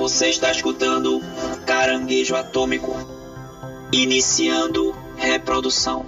[0.00, 1.20] Você está escutando
[1.66, 2.96] Caranguejo Atômico.
[3.92, 6.06] Iniciando reprodução.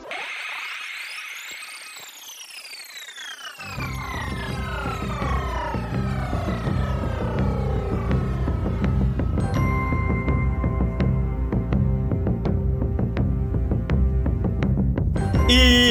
[15.51, 15.82] E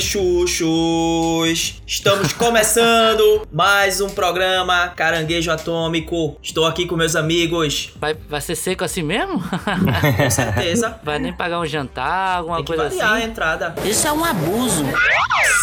[0.00, 1.82] chuchus!
[1.86, 6.36] Estamos começando mais um programa Caranguejo Atômico.
[6.42, 7.92] Estou aqui com meus amigos.
[7.96, 9.42] Vai, vai ser seco assim mesmo?
[10.16, 10.98] Com certeza.
[11.02, 13.26] Vai nem pagar um jantar, alguma Tem que coisa variar a assim?
[13.26, 13.74] entrada.
[13.84, 14.84] Isso é um abuso.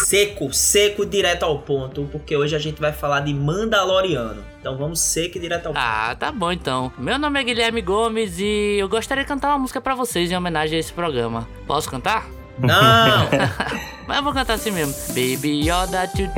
[0.04, 4.44] Seco, seco direto ao ponto, porque hoje a gente vai falar de Mandaloriano.
[4.60, 5.82] Então vamos seco e direto ao ponto.
[5.82, 6.92] Ah, tá bom então.
[6.98, 10.36] Meu nome é Guilherme Gomes e eu gostaria de cantar uma música pra vocês em
[10.36, 11.48] homenagem a esse programa.
[11.66, 12.26] Posso cantar?
[12.62, 13.28] Não!
[14.10, 14.92] Mas eu vou cantar assim mesmo.
[15.08, 16.30] Baby Yoda, tchuru,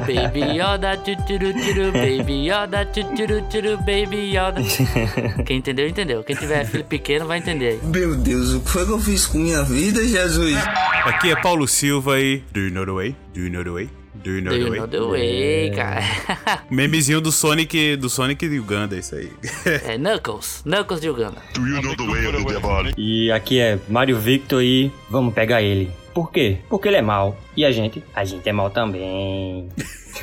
[0.00, 4.60] Baby Yoda, tchuru, Baby Yoda, tchuru, Baby Yoda.
[5.44, 6.24] Quem entendeu, entendeu.
[6.24, 7.78] Quem tiver filho pequeno vai entender.
[7.84, 10.56] Meu Deus, o que foi que eu fiz com minha vida, Jesus?
[11.04, 12.42] Aqui é Paulo Silva e.
[12.52, 13.16] Do you know the way?
[13.32, 14.05] Do you know the way?
[14.22, 14.78] Do you know Do the you way?
[14.78, 16.02] know the way, cara.
[16.70, 19.30] Memezinho do Sonic, do Sonic de Uganda, isso aí.
[19.84, 20.62] É Knuckles.
[20.64, 21.36] Knuckles de Uganda.
[22.96, 25.90] E aqui é Mário Victor e vamos pegar ele.
[26.16, 26.56] Por quê?
[26.70, 27.36] Porque ele é mal.
[27.54, 28.02] E a gente?
[28.14, 29.68] A gente é mal também.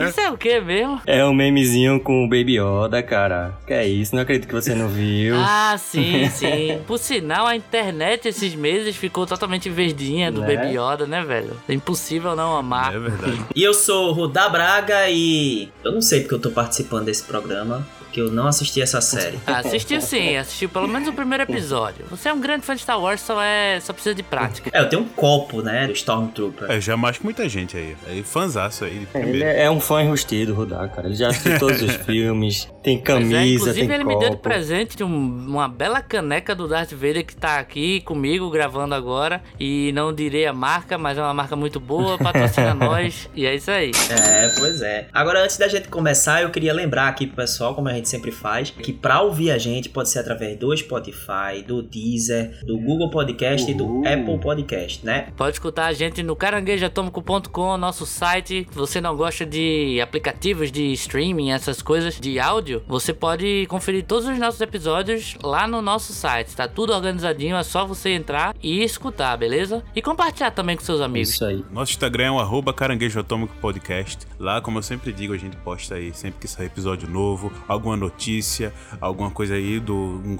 [0.00, 0.98] Isso é o que mesmo?
[1.06, 3.52] É um memezinho com o Baby Yoda, cara.
[3.66, 4.14] Que é isso?
[4.14, 5.36] Não acredito que você não viu.
[5.60, 6.80] Ah, sim, sim.
[6.86, 10.56] Por sinal, a internet esses meses ficou totalmente verdinha do Né?
[10.56, 11.54] Baby Yoda, né, velho?
[11.68, 12.94] É impossível não amar.
[12.94, 13.44] É verdade.
[13.54, 17.24] E eu sou o Rudá Braga e eu não sei porque eu tô participando desse
[17.24, 17.86] programa,
[18.18, 19.38] porque eu não assisti essa série.
[19.48, 22.04] Ah, assistiu sim, assistiu pelo menos o primeiro episódio.
[22.10, 24.70] Você é um grande fã de Star Wars, só, é, só precisa de prática.
[24.72, 26.70] É, eu tenho um copo, né, do Stormtrooper.
[26.70, 27.96] É, já mais que muita gente aí.
[28.06, 28.90] Aí, fanzaço aí.
[28.90, 29.44] de Ele primeiro.
[29.44, 31.06] é é um fã enrustido, Rudá, cara.
[31.08, 34.36] Ele já assistiu todos os filmes, tem é, camisa, inclusive tem ele me deu de
[34.36, 35.08] presente um-
[35.48, 39.42] uma bela caneca do Darth Vader que tá aqui comigo gravando agora.
[39.58, 43.28] E não direi a marca, mas é uma marca muito boa, patrocina nós.
[43.34, 43.92] E é isso aí.
[44.10, 45.08] É, pois é.
[45.12, 48.30] Agora, antes da gente começar, eu queria lembrar aqui pro pessoal, como a gente sempre
[48.30, 53.10] faz, que pra ouvir a gente pode ser através do Spotify, do Deezer, do Google
[53.10, 54.08] Podcast e do Uhul.
[54.08, 55.28] Apple Podcast, né?
[55.36, 58.66] Pode escutar a gente no caranguejoatômico.com, nosso site.
[58.70, 64.04] Se você não gosta de aplicativos de streaming, essas coisas de áudio, você pode conferir
[64.04, 66.54] todos os nossos episódios lá no nosso site.
[66.54, 69.82] Tá tudo organizadinho, é só você entrar e escutar, beleza?
[69.94, 71.30] E compartilhar também com seus amigos.
[71.30, 71.64] Isso aí.
[71.70, 74.26] Nosso Instagram é um arroba caranguejo atômico podcast.
[74.38, 77.52] Lá, como eu sempre digo, a gente posta aí sempre que sai episódio novo,
[77.88, 79.94] alguma notícia, alguma coisa aí do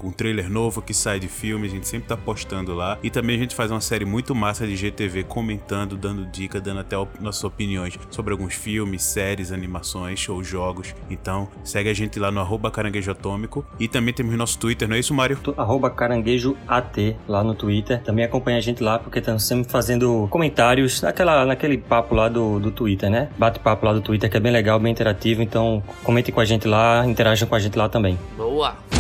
[0.04, 2.98] um, trailer novo que sai de filme, a gente sempre tá postando lá.
[3.02, 6.80] E também a gente faz uma série muito massa de GTV comentando, dando dica, dando
[6.80, 10.94] até nossas opiniões sobre alguns filmes, séries, animações ou jogos.
[11.08, 13.64] Então, segue a gente lá no arroba caranguejo atômico.
[13.78, 15.38] E também temos nosso Twitter, não é isso, Mário?
[15.56, 18.02] Arroba caranguejo AT lá no Twitter.
[18.02, 22.58] Também acompanha a gente lá porque estamos sempre fazendo comentários naquela, naquele papo lá do,
[22.58, 23.28] do Twitter, né?
[23.38, 25.42] Bate-papo lá do Twitter que é bem legal, bem interativo.
[25.42, 27.04] Então comentem com a gente lá,
[27.38, 28.18] interajam com a gente lá também.
[28.36, 28.97] Boa!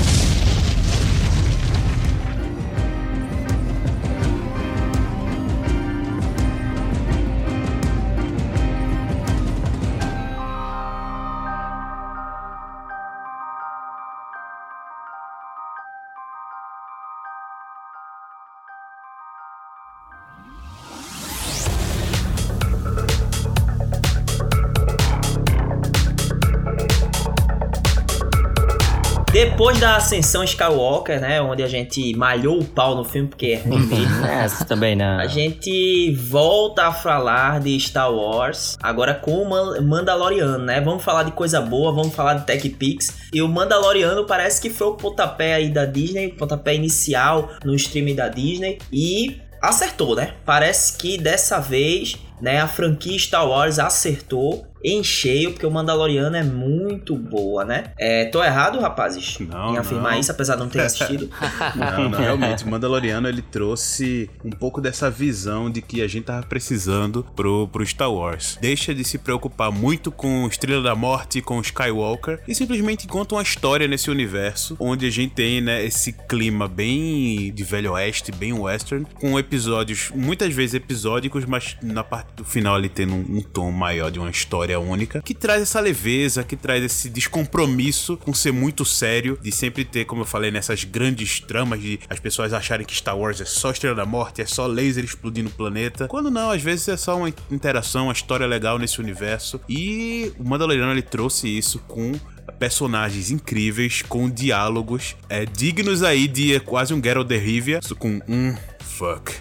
[30.08, 34.24] Ascensão Skywalker, né, onde a gente malhou o pau no filme, porque é ruim mesmo.
[34.26, 35.18] Essa também não.
[35.18, 40.80] A gente volta a falar de Star Wars, agora com o Man- Mandaloriano, né?
[40.80, 43.18] Vamos falar de coisa boa, vamos falar de Tech Pix.
[43.34, 47.74] E o Mandaloriano parece que foi o pontapé aí da Disney, o pontapé inicial no
[47.74, 48.78] streaming da Disney.
[48.90, 50.32] E acertou, né?
[50.46, 56.36] Parece que dessa vez, né, a franquia Star Wars acertou em cheio, porque o Mandaloriano
[56.36, 57.92] é muito boa, né?
[57.98, 59.38] É, tô errado, rapazes?
[59.40, 60.20] Não, em afirmar não.
[60.20, 61.28] isso, apesar de não ter assistido.
[61.74, 62.64] Não, não, realmente.
[62.64, 67.68] O Mandaloriano ele trouxe um pouco dessa visão de que a gente tava precisando pro,
[67.68, 68.58] pro Star Wars.
[68.60, 73.42] Deixa de se preocupar muito com Estrela da Morte, com Skywalker e simplesmente conta uma
[73.42, 78.52] história nesse universo onde a gente tem, né, esse clima bem de Velho Oeste, bem
[78.52, 83.40] western, com episódios, muitas vezes episódicos, mas na parte do final ele tendo um, um
[83.40, 88.34] tom maior de uma história única, que traz essa leveza, que traz esse descompromisso com
[88.34, 92.52] ser muito sério, de sempre ter, como eu falei, nessas grandes tramas de as pessoas
[92.52, 96.08] acharem que Star Wars é só Estrela da Morte, é só laser explodindo o planeta.
[96.08, 99.60] Quando não, às vezes é só uma interação, uma história legal nesse universo.
[99.68, 102.12] E o Mandaloriano ele trouxe isso com
[102.58, 108.54] personagens incríveis com diálogos é, dignos aí de quase um Geralt de Rivia com um
[108.98, 109.32] fuck.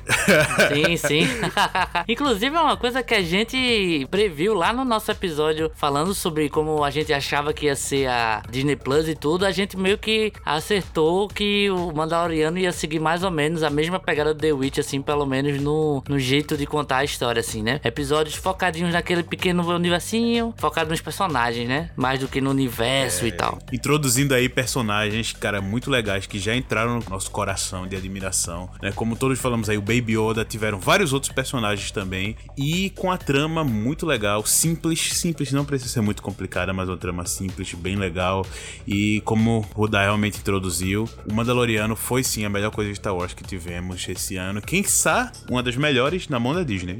[0.74, 1.27] Sim, sim.
[2.07, 6.83] Inclusive é uma coisa que a gente previu lá no nosso episódio falando sobre como
[6.83, 9.45] a gente achava que ia ser a Disney Plus e tudo.
[9.45, 14.00] A gente meio que acertou que o Mandaloriano ia seguir mais ou menos a mesma
[14.00, 17.63] pegada do The Witch, assim, pelo menos no, no jeito de contar a história, assim,
[17.63, 17.80] né?
[17.83, 21.89] Episódios focadinhos naquele pequeno universinho, focado nos personagens, né?
[21.95, 23.27] Mais do que no universo É.
[23.30, 23.57] e tal.
[23.71, 28.92] Introduzindo aí personagens, cara, muito legais que já entraram no nosso coração de admiração, né?
[28.95, 32.36] Como todos falamos aí, o Baby Yoda, tiveram vários outros personagens também.
[32.58, 36.98] E com a trama muito legal, simples, simples, não precisa ser muito complicada, mas uma
[36.98, 38.46] trama simples, bem legal.
[38.86, 43.16] E como o Rudá realmente introduziu, o Mandaloriano foi sim a melhor coisa de Star
[43.16, 47.00] Wars que tivemos esse ano, quem sabe uma das melhores na mão da Disney.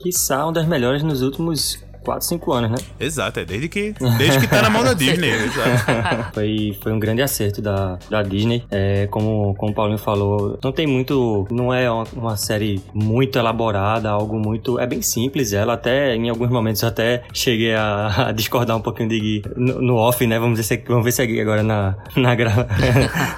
[0.00, 2.76] Quiçá uma das melhores nos últimos 4, 5 anos, né?
[2.98, 6.32] Exato, é desde que desde que tá na mão da Disney, exato.
[6.32, 8.64] Foi, foi um grande acerto da, da Disney.
[8.70, 11.46] É, como, como o Paulinho falou, não tem muito.
[11.50, 14.78] Não é uma, uma série muito elaborada, algo muito.
[14.78, 15.52] É bem simples.
[15.52, 19.42] Ela até, em alguns momentos, eu até cheguei a, a discordar um pouquinho de Gui
[19.56, 20.38] no, no off, né?
[20.38, 22.68] Vamos ver se, vamos ver se aqui agora na, na gra...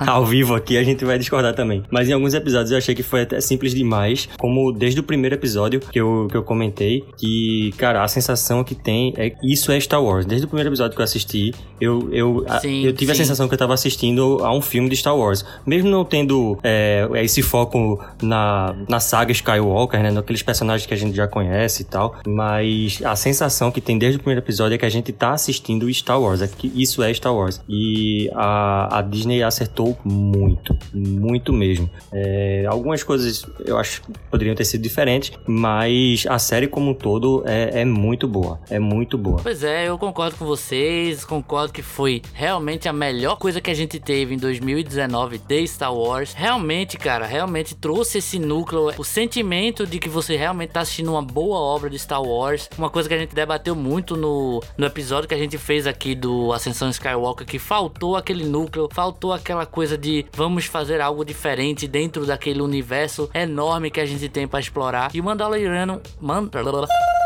[0.06, 1.82] ao vivo aqui a gente vai discordar também.
[1.90, 4.28] Mas em alguns episódios eu achei que foi até simples demais.
[4.38, 8.74] Como desde o primeiro episódio que eu, que eu comentei, que, cara, a sensação que
[8.74, 10.24] tem é isso é Star Wars.
[10.26, 13.22] Desde o primeiro episódio que eu assisti, eu, eu, a- Sim, eu tive a sim.
[13.22, 15.44] sensação que eu tava assistindo a um filme de Star Wars.
[15.66, 20.10] Mesmo não tendo é, esse foco na, na saga Skywalker, né?
[20.10, 22.16] Naqueles personagens que a gente já conhece e tal.
[22.26, 25.92] Mas a sensação que tem desde o primeiro episódio é que a gente tá assistindo
[25.92, 26.42] Star Wars.
[26.42, 27.60] É que isso é Star Wars.
[27.68, 30.76] E a, a Disney acertou muito.
[30.92, 31.88] Muito mesmo.
[32.12, 36.94] É, algumas coisas eu acho que poderiam ter sido diferentes, mas a série como um
[36.94, 38.49] todo é, é muito boa.
[38.68, 39.40] É muito boa.
[39.42, 43.74] Pois é, eu concordo com vocês, concordo que foi realmente a melhor coisa que a
[43.74, 46.32] gente teve em 2019 de Star Wars.
[46.32, 51.22] Realmente, cara, realmente trouxe esse núcleo, o sentimento de que você realmente tá assistindo uma
[51.22, 52.68] boa obra de Star Wars.
[52.76, 56.14] Uma coisa que a gente debateu muito no, no episódio que a gente fez aqui
[56.14, 61.86] do Ascensão Skywalker, que faltou aquele núcleo, faltou aquela coisa de vamos fazer algo diferente
[61.86, 65.10] dentro daquele universo enorme que a gente tem pra explorar.
[65.14, 66.00] E o Mandaloriano.
[66.20, 67.19] Mandaloriano.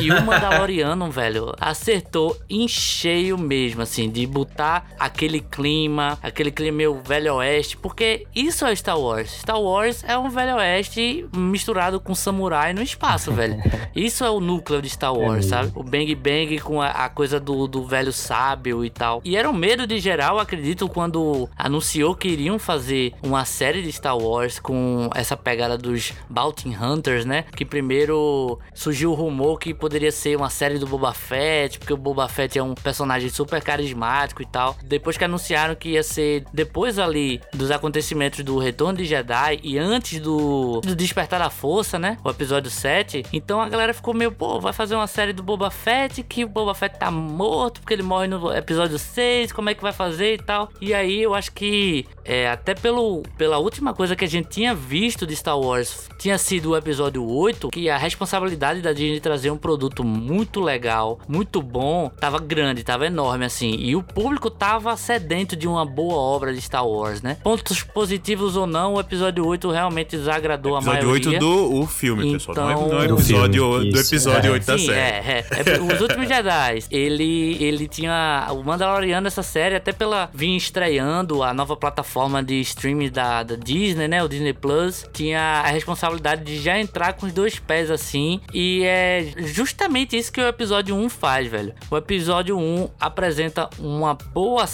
[0.00, 6.76] E o Mandaloriano, velho, acertou em cheio mesmo, assim, de botar aquele clima, aquele clima
[6.76, 9.30] meio velho oeste, porque isso é Star Wars.
[9.40, 13.56] Star Wars é um velho oeste misturado com samurai no espaço, velho.
[13.94, 15.50] Isso é o núcleo de Star Wars, mesmo.
[15.50, 15.72] sabe?
[15.74, 19.20] O Bang Bang com a, a coisa do, do velho sábio e tal.
[19.24, 23.90] E era um medo de geral, acredito, quando anunciou que iriam fazer uma série de
[23.90, 27.44] Star Wars com essa pegada dos Bounty Hunters, né?
[27.56, 31.96] Que primeiro surgiu o rumor que poderia ser uma série do Boba Fett, porque o
[31.96, 34.76] Boba Fett é um personagem super carismático e tal.
[34.82, 39.78] Depois que anunciaram que ia ser depois ali dos acontecimentos do Retorno de Jedi e
[39.78, 42.16] antes do, do Despertar da Força, né?
[42.24, 43.24] O episódio 7.
[43.32, 46.48] Então a galera ficou meio, pô, vai fazer uma série do Boba Fett que o
[46.48, 50.34] Boba Fett tá morto porque ele morre no episódio 6, como é que vai fazer
[50.34, 50.70] e tal.
[50.80, 54.74] E aí eu acho que é, até pelo, pela última coisa que a gente tinha
[54.74, 59.50] visto de Star Wars, tinha sido o episódio 8, que a responsabilidade da Disney trazer
[59.50, 63.70] um produto muito legal, muito bom, tava grande, tava enorme assim.
[63.78, 67.36] E o público tava sedento de uma boa obra de Star Wars, né?
[67.42, 71.30] Pontos positivos ou não, o episódio 8 realmente desagradou a Episódio maioria.
[71.32, 72.56] 8 do o filme, pessoal.
[72.56, 74.52] Não é, não é Então- Do episódio filme, do episódio É.
[74.52, 74.98] 8 da Sim, série.
[74.98, 78.46] é, é, É, Os Últimos Jedi, ele, ele tinha.
[78.50, 80.30] O Mandaloriano, essa série, até pela.
[80.32, 84.22] vinha estreando a nova plataforma de streaming da, da Disney, né?
[84.22, 85.06] O Disney Plus.
[85.12, 88.40] Tinha a responsabilidade de já entrar com os dois pés assim.
[88.52, 89.67] E é justamente
[90.16, 91.74] isso que o episódio 1 faz, velho.
[91.90, 94.66] O episódio 1 apresenta uma boa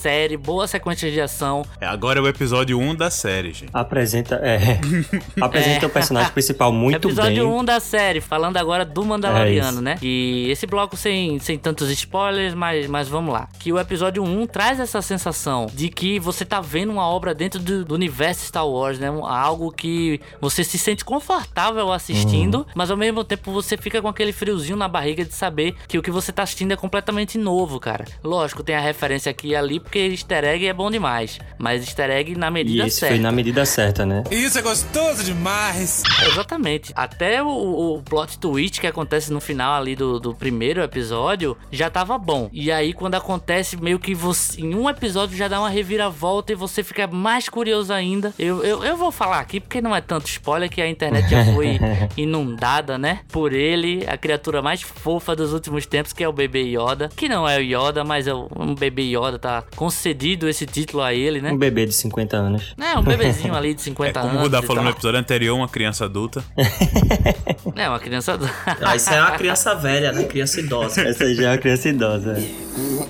[0.00, 1.62] série, boa sequência de ação.
[1.80, 3.70] É, agora é o episódio 1 da série, gente.
[3.72, 4.80] Apresenta, é,
[5.40, 5.88] apresenta É.
[5.88, 7.58] o personagem principal muito Episódio bem.
[7.60, 9.98] 1 da série, falando agora do Mandaloriano, É né?
[10.02, 13.48] E esse bloco sem, sem tantos spoilers, mas, mas vamos lá.
[13.58, 17.60] Que o episódio 1 traz essa sensação de que você tá vendo uma obra dentro
[17.60, 19.08] do, do universo Star Wars, né?
[19.08, 22.64] Algo que você se sente confortável assistindo, Uhum.
[22.74, 26.02] mas ao mesmo tempo você fica com aquele friozinho na barriga de saber que o
[26.02, 28.04] que você tá assistindo é completamente novo, cara.
[28.24, 31.40] Lógico, tem a referência aqui e ali, porque easter egg é bom demais.
[31.58, 33.14] Mas easter egg na E medida esse certa.
[33.16, 34.22] foi na medida certa, né?
[34.30, 36.04] Isso é gostoso demais.
[36.28, 36.92] Exatamente.
[36.94, 37.48] Até o,
[37.96, 42.48] o plot twist que acontece no final ali do, do primeiro episódio já tava bom.
[42.52, 44.60] E aí, quando acontece, meio que você.
[44.60, 48.32] Em um episódio já dá uma reviravolta e você fica mais curioso ainda.
[48.38, 51.44] Eu, eu, eu vou falar aqui porque não é tanto spoiler que a internet já
[51.52, 51.80] foi
[52.16, 53.20] inundada, né?
[53.32, 57.08] Por ele, a criatura mais fofa dos últimos tempos, que é o bebê Yoda.
[57.16, 61.14] Que não é o Yoda, mas é um bebê Yoda, tá concedido esse título a
[61.14, 61.50] ele, né?
[61.50, 62.74] Um bebê de 50 anos.
[62.78, 64.40] É, um bebezinho ali de É 50 como anos.
[64.42, 66.44] o Rudá e falou no episódio anterior, uma criança adulta.
[67.76, 68.38] É, uma criança.
[68.82, 70.24] Ah, isso é uma criança velha, né?
[70.24, 71.00] Criança idosa.
[71.00, 72.36] Essa já é uma criança idosa.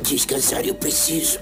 [0.03, 1.41] Descansar eu preciso.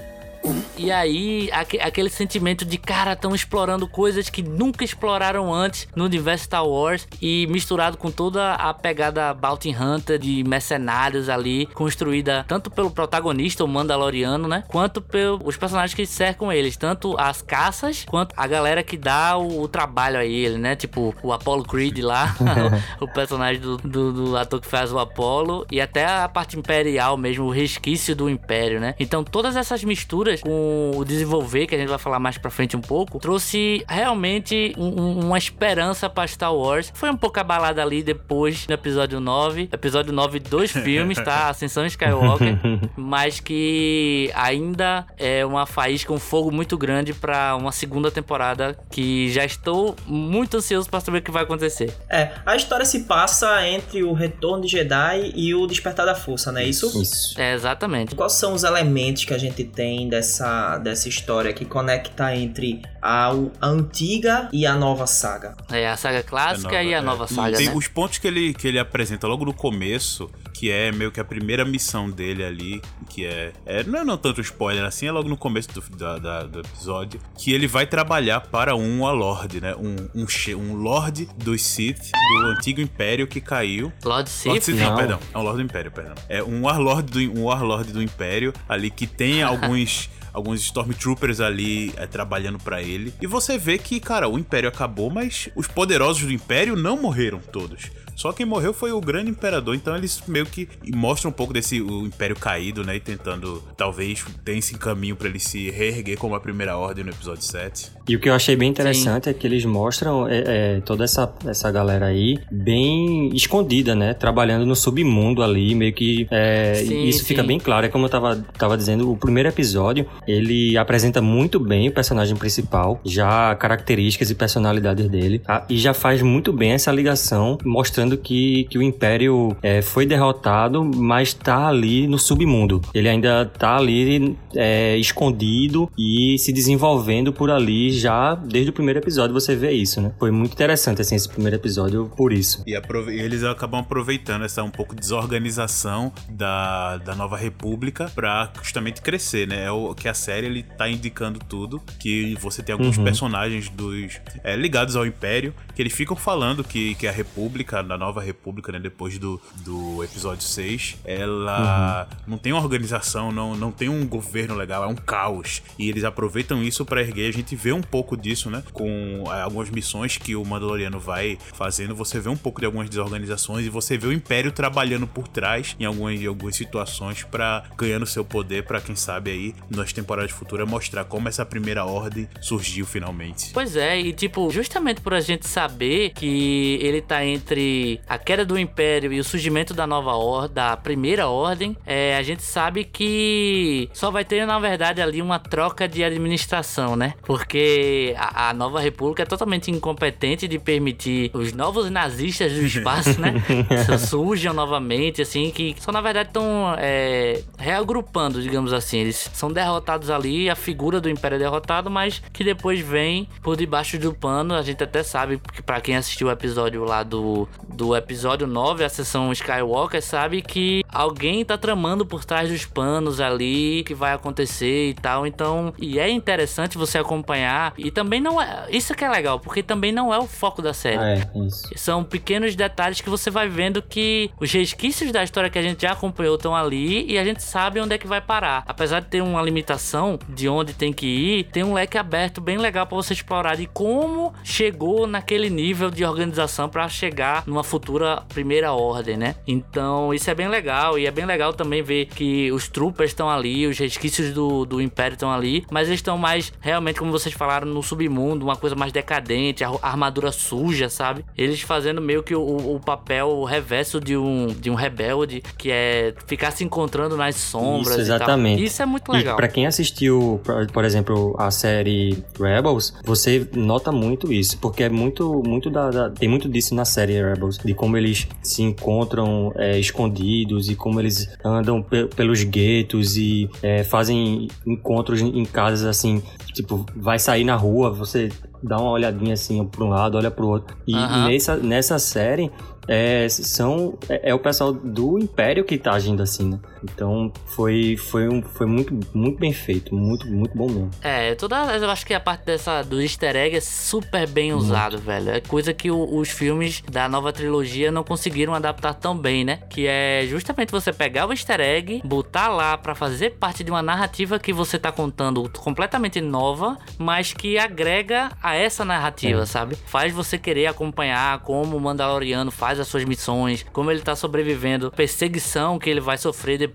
[0.77, 6.05] E aí, aque- aquele sentimento de cara, estão explorando coisas que nunca exploraram antes no
[6.05, 12.45] universo Star Wars e misturado com toda a pegada Bounty Hunter de mercenários ali, construída
[12.47, 14.63] tanto pelo protagonista, o Mandaloriano, né?
[14.69, 19.61] Quanto pelos personagens que cercam eles, tanto as caças quanto a galera que dá o,
[19.63, 20.75] o trabalho a ele, né?
[20.77, 22.33] Tipo o Apollo Creed lá,
[23.01, 27.17] o personagem do, do, do ator que faz o Apollo e até a parte imperial
[27.17, 28.95] mesmo, o resquício do Império, né?
[28.97, 32.75] Então todas essas misturas com o desenvolver, que a gente vai falar mais pra frente
[32.77, 36.91] um pouco, trouxe realmente um- um- uma esperança pra Star Wars.
[36.93, 39.69] Foi um pouco abalada ali depois do episódio 9.
[39.71, 41.49] Episódio 9, dois filmes, tá?
[41.49, 42.57] Ascensão Skywalker.
[42.95, 49.29] mas que ainda é uma faísca, um fogo muito grande pra uma segunda temporada que
[49.31, 51.93] já estou muito ansioso pra saber o que vai acontecer.
[52.09, 56.51] É, a história se passa entre o Retorno de Jedi e o Despertar da Força,
[56.51, 56.87] não é isso?
[57.01, 57.39] Isso.
[57.39, 58.15] É, exatamente.
[58.15, 63.31] Quais são os elementos que a gente tem dessa, dessa história que conecta entre a,
[63.61, 65.55] a antiga e a nova saga?
[65.71, 67.01] É a saga clássica É e a é.
[67.01, 67.73] nova saga, Tem né?
[67.73, 71.23] os pontos que ele, que ele apresenta logo no começo, que é meio que a
[71.23, 73.53] primeira missão dele ali, que é.
[73.65, 76.59] é não é não tanto spoiler assim, é logo no começo do, da- da- do
[76.59, 79.73] episódio, que ele vai trabalhar para um Warlord, né?
[79.75, 80.25] Um, um,
[80.57, 83.85] um Lorde dos Sith do antigo Império que caiu.
[84.03, 84.97] Lord Lord Sith, Sith, não, Não.
[84.97, 85.19] perdão.
[85.33, 86.15] É um Lorde do Império, perdão.
[86.27, 90.09] É um Warlord do, um Warlord do Império ali que tem alguns.
[90.31, 93.11] Alguns Stormtroopers ali é, trabalhando pra ele.
[93.19, 97.39] E você vê que, cara, o Império acabou, mas os poderosos do Império não morreram
[97.39, 97.89] todos.
[98.19, 101.81] Só quem morreu foi o grande imperador, então eles meio que mostram um pouco desse
[101.81, 102.97] o império caído, né?
[102.97, 107.11] E tentando, talvez, ter esse caminho pra ele se reerguer como a primeira ordem no
[107.11, 107.91] episódio 7.
[108.09, 111.33] E o que eu achei bem interessante é que eles mostram é, é, toda essa,
[111.45, 114.13] essa galera aí bem escondida, né?
[114.13, 116.27] Trabalhando no submundo ali, meio que.
[116.29, 117.25] é, Sim, isso sim.
[117.25, 117.85] fica bem claro.
[117.85, 122.35] É como eu tava, tava dizendo, o primeiro episódio ele apresenta muito bem o personagem
[122.35, 125.65] principal, já características e personalidades dele, tá?
[125.69, 130.83] E já faz muito bem essa ligação, mostrando que, que o Império é, foi derrotado,
[130.83, 132.81] mas tá ali no submundo.
[132.93, 138.99] Ele ainda tá ali é, escondido e se desenvolvendo por ali já desde o primeiro
[138.99, 140.11] episódio você vê isso, né?
[140.19, 142.63] Foi muito interessante assim esse primeiro episódio por isso.
[142.65, 142.73] E
[143.11, 149.47] eles acabam aproveitando essa um pouco de desorganização da, da nova república pra justamente crescer,
[149.47, 149.65] né?
[149.65, 153.03] É o que a série ele tá indicando tudo, que você tem alguns Uhum.
[153.03, 157.97] personagens dos é, ligados ao império que eles ficam falando que, que a república, na
[157.99, 163.71] nova república, né, depois do, do episódio 6, ela não tem uma organização, não, não
[163.71, 165.61] tem um governo legal, é um caos.
[165.77, 168.63] E eles aproveitam isso pra erguer, a gente vê um pouco disso, né?
[168.73, 172.89] Com é, algumas missões que o Mandaloriano vai fazendo, você vê um pouco de algumas
[172.89, 177.63] desorganizações e você vê o Império trabalhando por trás em algumas, em algumas situações pra
[177.77, 182.27] ganhando seu poder pra quem sabe aí nas temporadas futuras mostrar como essa primeira ordem
[182.41, 183.51] surgiu finalmente.
[183.53, 188.45] Pois é, e tipo, justamente por a gente saber que ele tá entre a queda
[188.45, 192.83] do Império e o surgimento da nova ordem, da primeira ordem, é, a gente sabe
[192.83, 197.13] que só vai ter, na verdade, ali uma troca de administração, né?
[197.23, 203.19] Porque a, a nova república é totalmente incompetente de permitir os novos nazistas do espaço,
[203.19, 203.33] né?
[203.99, 208.99] surjam novamente, assim, que só na verdade estão é, reagrupando, digamos assim.
[208.99, 213.55] Eles são derrotados ali, a figura do Império é derrotado, mas que depois vem por
[213.55, 214.53] debaixo do pano.
[214.53, 218.83] A gente até sabe, porque pra quem assistiu o episódio lá do, do episódio 9,
[218.83, 224.13] a sessão Skywalker, sabe que alguém tá tramando por trás dos panos ali, que vai
[224.13, 225.25] acontecer e tal.
[225.25, 227.73] Então, e é interessante você acompanhar.
[227.77, 228.67] E também não é.
[228.69, 230.97] Isso que é legal, porque também não é o foco da série.
[230.97, 231.69] É, isso.
[231.75, 235.81] São pequenos detalhes que você vai vendo que os resquícios da história que a gente
[235.81, 238.63] já acompanhou estão ali e a gente sabe onde é que vai parar.
[238.67, 242.57] Apesar de ter uma limitação de onde tem que ir, tem um leque aberto bem
[242.57, 248.21] legal para você explorar de como chegou naquele nível de organização para chegar numa futura
[248.29, 249.35] primeira ordem, né?
[249.47, 253.29] Então isso é bem legal e é bem legal também ver que os troopers estão
[253.29, 257.33] ali, os resquícios do, do Império estão ali, mas eles estão mais realmente, como vocês
[257.33, 261.25] falaram, no submundo, uma coisa mais decadente, a armadura suja, sabe?
[261.37, 266.13] Eles fazendo meio que o, o papel reverso de um, de um rebelde, que é
[266.27, 267.93] ficar se encontrando nas sombras.
[267.93, 268.63] Isso, exatamente.
[268.63, 269.35] Isso é muito legal.
[269.35, 274.83] E pra quem assistiu, por, por exemplo, a série Rebels, você nota muito isso, porque
[274.83, 278.63] é muito, muito da, da tem muito disso na série Rebels, de como eles se
[278.63, 285.45] encontram é, escondidos e como eles andam pe pelos guetos e é, fazem encontros em
[285.45, 286.21] casas assim,
[286.53, 288.29] tipo, vai sair na rua, você
[288.61, 290.75] dá uma olhadinha assim para um lado, olha para o outro.
[290.87, 291.27] E Aham.
[291.27, 292.51] nessa, nessa série
[292.87, 296.59] é, são é, é o pessoal do Império que tá agindo assim, né?
[296.83, 300.91] Então foi foi um, foi muito muito bem feito, muito muito bom mesmo.
[301.01, 301.59] É, toda.
[301.77, 305.29] Eu acho que a parte dessa do easter egg é super bem usado, velho.
[305.31, 309.59] É coisa que o- os filmes da nova trilogia não conseguiram adaptar tão bem, né?
[309.69, 313.81] Que é justamente você pegar o easter egg, botar lá pra fazer parte de uma
[313.81, 319.75] narrativa que você tá contando completamente nova, mas que agrega a essa narrativa, sabe?
[319.85, 324.91] Faz você querer acompanhar como o Mandaloriano faz as suas missões, como ele tá sobrevivendo,
[324.91, 326.68] perseguição que ele vai sofrer depois.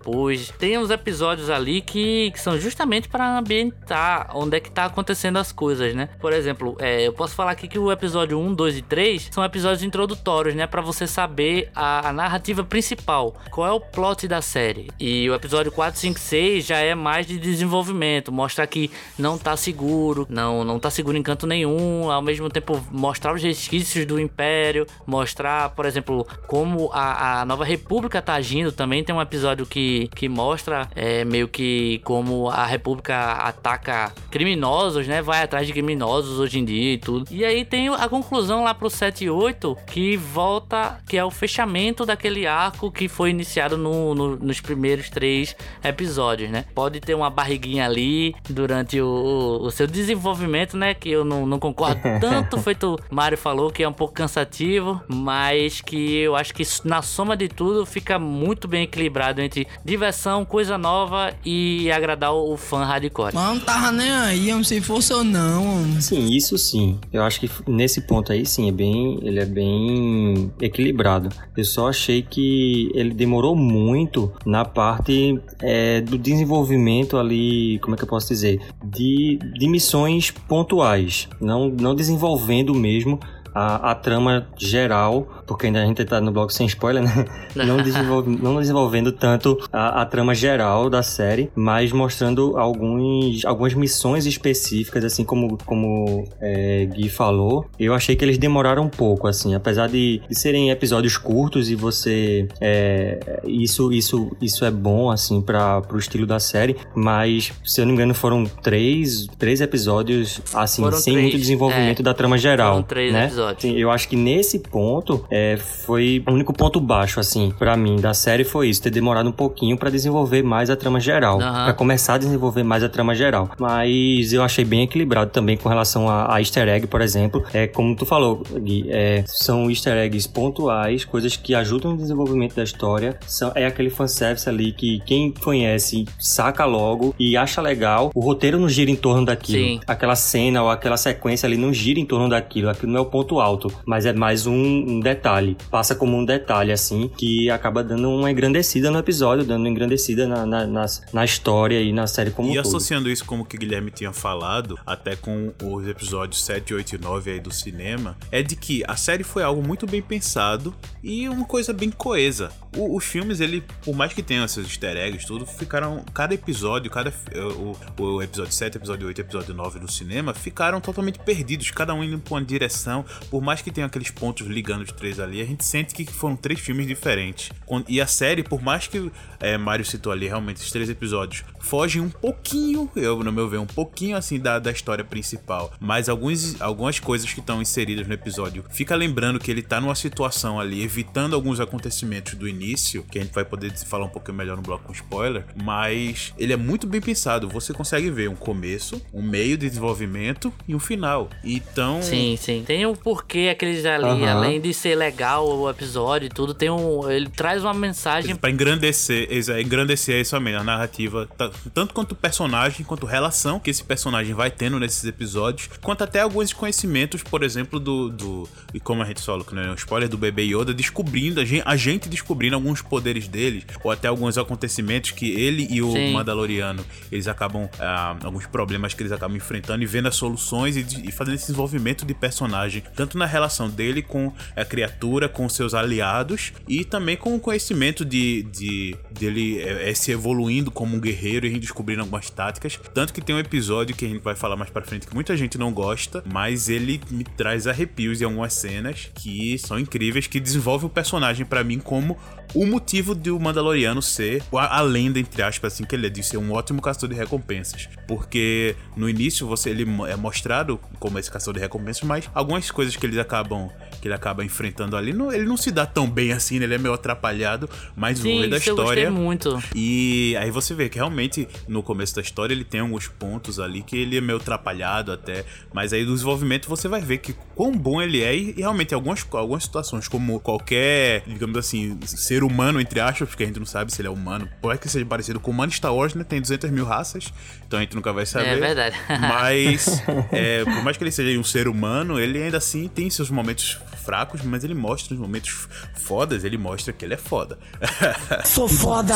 [0.58, 5.38] Tem uns episódios ali que, que são justamente para ambientar onde é que tá acontecendo
[5.38, 6.08] as coisas, né?
[6.20, 9.44] Por exemplo, é, eu posso falar aqui que o episódio 1, 2 e 3 são
[9.44, 10.66] episódios introdutórios, né?
[10.66, 14.88] Pra você saber a, a narrativa principal, qual é o plot da série.
[14.98, 19.56] E o episódio 4, 5, 6 já é mais de desenvolvimento, mostrar que não tá
[19.56, 24.18] seguro, não, não tá seguro em canto nenhum, ao mesmo tempo mostrar os resquícios do
[24.18, 28.72] Império, mostrar, por exemplo, como a, a Nova República tá agindo.
[28.72, 29.83] Também tem um episódio que,
[30.14, 35.22] que mostra é, meio que como a República ataca criminosos, né?
[35.22, 37.26] Vai atrás de criminosos hoje em dia e tudo.
[37.30, 41.30] E aí tem a conclusão lá pro 7 e 8 que volta, que é o
[41.30, 46.64] fechamento daquele arco que foi iniciado no- no- nos primeiros três episódios, né?
[46.74, 50.94] Pode ter uma barriguinha ali durante o, o seu desenvolvimento, né?
[50.94, 55.00] Que eu não, não concordo tanto, feito o Mário falou, que é um pouco cansativo,
[55.08, 60.44] mas que eu acho que na soma de tudo fica muito bem equilibrado entre diversão,
[60.44, 63.34] coisa nova e agradar o, fã hardcore.
[63.34, 65.76] Mas não tava nem aí, homem, se fosse ou não.
[65.76, 66.00] homem.
[66.00, 66.98] Sim, isso sim.
[67.12, 71.28] Eu acho que nesse ponto aí sim, é bem, ele é bem equilibrado.
[71.56, 77.98] Eu só achei que ele demorou muito na parte é, do desenvolvimento ali, como é
[77.98, 83.18] que eu posso dizer, de, de missões pontuais, não, não desenvolvendo mesmo
[83.54, 87.24] a, a trama geral, porque ainda a gente tá no bloco sem spoiler, né?
[87.54, 93.74] Não, desenvolve, não desenvolvendo tanto a, a trama geral da série, mas mostrando alguns, algumas
[93.74, 97.66] missões específicas, assim como, como é, Gui falou.
[97.78, 101.74] Eu achei que eles demoraram um pouco, assim, apesar de, de serem episódios curtos e
[101.74, 102.48] você.
[102.60, 107.86] é, isso, isso, isso é bom, assim, para pro estilo da série, mas se eu
[107.86, 112.02] não me engano foram três, três episódios, assim, Foram sem três, muito desenvolvimento é.
[112.02, 112.74] da trama geral.
[112.74, 113.26] Foram três né?
[113.26, 113.62] episódios.
[113.62, 117.96] Sim, eu acho que nesse ponto é, foi o único ponto baixo, assim, pra mim,
[117.96, 121.40] da série foi isso, ter demorado um pouquinho pra desenvolver mais a trama geral.
[121.40, 121.64] Aham.
[121.64, 123.50] Pra começar a desenvolver mais a trama geral.
[123.58, 127.42] Mas eu achei bem equilibrado também com relação a, a easter egg, por exemplo.
[127.52, 132.54] É, como tu falou, Gui, é, são easter eggs pontuais, coisas que ajudam no desenvolvimento
[132.54, 133.18] da história.
[133.26, 138.12] São, é aquele fanservice ali que quem conhece saca logo e acha legal.
[138.14, 139.58] O roteiro não gira em torno daquilo.
[139.58, 139.80] Sim.
[139.84, 142.70] Aquela cena ou aquela sequência ali não gira em torno daquilo.
[142.70, 145.23] Aquilo não é o ponto alto, mas é mais um, um detalhe.
[145.70, 150.26] Passa como um detalhe, assim, que acaba dando uma engrandecida no episódio, dando uma engrandecida
[150.26, 152.66] na, na, na, na história e na série como E um todo.
[152.68, 156.98] associando isso como que o Guilherme tinha falado, até com os episódios 7, 8 e
[156.98, 161.28] 9 aí do cinema, é de que a série foi algo muito bem pensado e
[161.28, 162.50] uma coisa bem coesa.
[162.76, 166.04] O- os filmes, ele, por mais que tenham esses easter eggs, tudo, ficaram.
[166.12, 167.10] Cada episódio, cada.
[167.30, 171.70] eh, O, o episódio 7, episódio 8 e episódio 9 do cinema ficaram totalmente perdidos,
[171.70, 173.04] cada um indo pra uma direção.
[173.30, 176.36] Por mais que tenha aqueles pontos ligando os três ali, a gente sente que foram
[176.36, 177.50] três filmes diferentes.
[177.88, 179.10] E a série, por mais que
[179.44, 183.58] é, Mário citou ali realmente esses três episódios, fogem um pouquinho, eu no meu ver,
[183.58, 185.72] um pouquinho assim da, da história principal.
[185.78, 189.94] Mas alguns, algumas coisas que estão inseridas no episódio fica lembrando que ele tá numa
[189.94, 194.36] situação ali, evitando alguns acontecimentos do início, que a gente vai poder falar um pouquinho
[194.36, 195.44] melhor no bloco com spoiler.
[195.62, 197.48] Mas ele é muito bem pensado.
[197.48, 201.28] Você consegue ver um começo, um meio de desenvolvimento e um final.
[201.42, 202.02] Então.
[202.02, 202.64] Sim, sim.
[202.66, 204.30] Tem um porquê aqueles ali, Aham.
[204.30, 206.54] além de ser legal o episódio e tudo.
[206.54, 207.10] Tem um.
[207.10, 208.34] Ele traz uma mensagem.
[208.36, 209.26] Pra engrandecer,
[209.60, 211.28] engrandecer isso mesmo, a narrativa.
[211.36, 216.04] ta- Tanto quanto o personagem, quanto relação que esse personagem vai tendo nesses episódios, quanto
[216.04, 218.10] até alguns conhecimentos, por exemplo, do.
[218.10, 219.70] do e como a gente fala, né?
[219.70, 223.90] O spoiler do bebê Yoda, descobrindo, a gente, a gente descobrindo alguns poderes deles, ou
[223.90, 226.12] até alguns acontecimentos que ele e o Sim.
[226.12, 227.68] Mandaloriano, eles acabam.
[227.78, 231.34] ah, alguns problemas que eles acabam enfrentando e vendo as soluções e, de- e fazendo
[231.34, 236.84] esse desenvolvimento de personagem, tanto na relação dele com a criatura, com seus aliados, e
[236.84, 241.48] também com o conhecimento de, de dele é, é, se evoluindo como um guerreiro e
[241.48, 242.78] a gente descobrindo algumas táticas.
[242.92, 245.36] Tanto que tem um episódio que a gente vai falar mais pra frente que muita
[245.36, 250.38] gente não gosta, mas ele me traz arrepios em algumas cenas que são incríveis, que
[250.38, 252.16] desenvolve o personagem pra mim como
[252.54, 256.10] o motivo de o Mandaloriano ser a, a lenda, entre aspas, assim, que ele é
[256.10, 257.88] de ser um ótimo caçador de recompensas.
[258.06, 262.94] Porque no início você ele é mostrado como esse caçador de recompensas, mas algumas coisas
[262.96, 263.70] que ele acabam
[264.04, 266.66] que ele acaba enfrentando ali, não, ele não se dá tão bem assim, né?
[266.66, 269.10] ele é meio atrapalhado, mas o Sim, rolê da isso eu história.
[269.10, 269.62] muito.
[269.74, 273.82] E aí você vê que realmente no começo da história ele tem alguns pontos ali
[273.82, 277.72] que ele é meio atrapalhado até, mas aí do desenvolvimento você vai ver que quão
[277.72, 282.78] bom ele é e, e realmente algumas, algumas situações, como qualquer, digamos assim, ser humano,
[282.82, 285.40] entre aspas, porque a gente não sabe se ele é humano, pode que seja parecido
[285.40, 286.24] com o humano Star Wars, né?
[286.24, 287.32] Tem 200 mil raças,
[287.66, 288.48] então a gente nunca vai saber.
[288.48, 288.96] É verdade.
[289.18, 293.30] Mas, é, por mais que ele seja um ser humano, ele ainda assim tem seus
[293.30, 297.58] momentos fracos, mas ele mostra os momentos fodas, ele mostra que ele é foda.
[298.44, 299.14] Sou foda!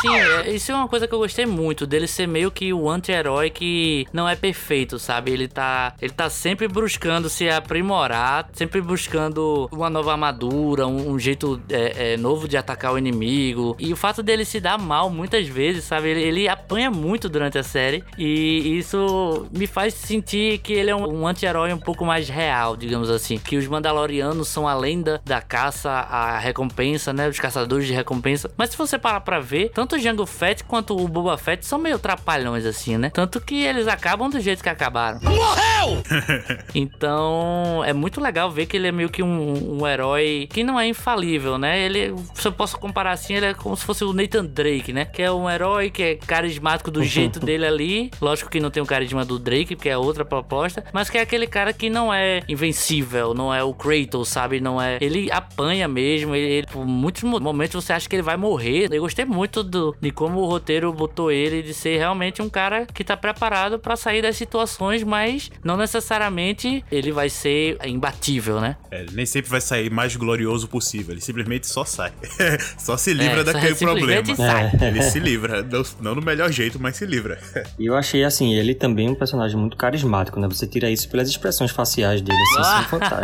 [0.00, 2.88] Sim, é- isso é uma coisa que eu gostei muito, dele ser meio que o
[2.88, 5.30] anti-herói que não é perfeito, sabe?
[5.32, 11.18] Ele tá, ele tá sempre buscando se aprimorar, sempre buscando uma nova armadura, um, um
[11.18, 13.76] jeito é, é, novo de atacar o inimigo.
[13.78, 16.08] E o fato dele se dar mal muitas vezes, sabe?
[16.10, 20.96] Ele, ele apanha muito durante a série e isso me faz sentir que ele é
[20.96, 23.37] um, um anti-herói um pouco mais real, digamos assim.
[23.38, 27.28] Que os Mandalorianos são a lenda da caça à recompensa, né?
[27.28, 28.50] Os caçadores de recompensa.
[28.56, 31.78] Mas se você parar pra ver, tanto o Jango Fett quanto o Boba Fett são
[31.78, 33.10] meio trapalhões, assim, né?
[33.10, 35.20] Tanto que eles acabam do jeito que acabaram.
[35.22, 36.02] Morreu!
[36.74, 40.78] então, é muito legal ver que ele é meio que um, um herói que não
[40.78, 41.80] é infalível, né?
[41.80, 45.04] Ele, se eu posso comparar assim, ele é como se fosse o Nathan Drake, né?
[45.04, 48.10] Que é um herói que é carismático do jeito dele ali.
[48.20, 50.84] Lógico que não tem o carisma do Drake, porque é outra proposta.
[50.92, 54.60] Mas que é aquele cara que não é invencível, não é o Kratos, sabe?
[54.60, 54.98] Não é.
[55.00, 56.34] Ele apanha mesmo.
[56.34, 58.88] Ele, ele- por muitos mo- momentos você acha que ele vai morrer.
[58.92, 62.86] Eu gostei muito do, de como o roteiro botou ele de ser realmente um cara
[62.86, 68.76] que tá preparado pra sair das situações, mas não necessariamente ele vai ser imbatível, né?
[68.90, 72.12] É, ele nem sempre vai sair mais glorioso possível, ele simplesmente só sai.
[72.78, 74.24] só se livra É, só daquele problema.
[74.36, 74.70] sai.
[74.80, 77.38] Ele se livra, não, não no melhor jeito, mas se livra.
[77.78, 80.48] E eu achei, assim, ele também um personagem muito carismático, né?
[80.48, 83.17] Você tira isso pelas expressões faciais dele, assim, são fantásticas.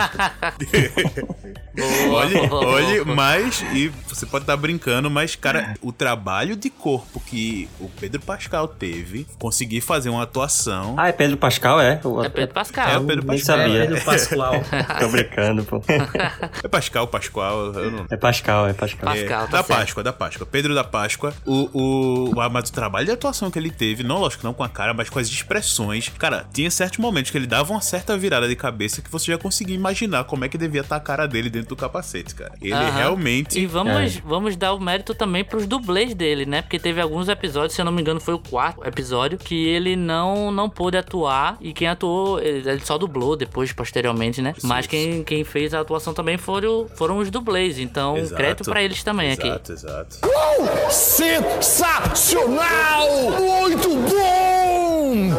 [1.75, 7.19] Boa, olhe, olhe, mas, e você pode estar brincando, mas, cara, o trabalho de corpo
[7.21, 10.95] que o Pedro Pascal teve, conseguir fazer uma atuação.
[10.97, 12.01] Ah, é Pedro Pascal, é?
[12.05, 12.89] O- É Pedro Pascal.
[12.89, 13.57] É o Pedro Nem Pascal.
[13.59, 13.83] sabia.
[13.83, 14.55] É, Pedro Pascoal.
[15.01, 15.83] Tô brincando, pô.
[16.63, 18.07] É Pascal, Pascoal, eu não.
[18.09, 19.13] É Pascal, é Pascal.
[19.13, 19.43] Pascal.
[19.45, 19.79] É, tá da certo.
[19.81, 20.47] Páscoa, da Páscoa.
[20.47, 21.35] Pedro da Páscoa.
[21.45, 24.63] O, o, o- mas o trabalho de atuação que ele teve, não, lógico, não com
[24.63, 26.09] a cara, mas com as expressões.
[26.19, 29.39] Cara, tinha certos momentos que ele dava uma certa virada de cabeça que você já
[29.39, 32.55] conseguia imaginar como é que devia estar a cara dele dentro do capacete, cara.
[32.61, 32.97] Ele Aham.
[32.97, 33.59] realmente.
[33.59, 36.63] E vamos, vamos dar o mérito também pros dublês dele, né?
[36.63, 39.95] Porque teve alguns episódios, se eu não me engano, foi o quarto episódio, que ele
[39.95, 41.59] não, não pôde atuar.
[41.61, 44.55] E quem atuou, ele só dublou depois, posteriormente, né?
[44.57, 47.79] Isso, Mas quem, quem fez a atuação também foram, foram os dublês.
[47.79, 48.37] Então, Exato.
[48.37, 49.47] crédito pra eles também aqui.
[49.47, 50.17] Exato, exato.
[50.91, 53.07] Sensacional!
[53.39, 55.35] Muito bom!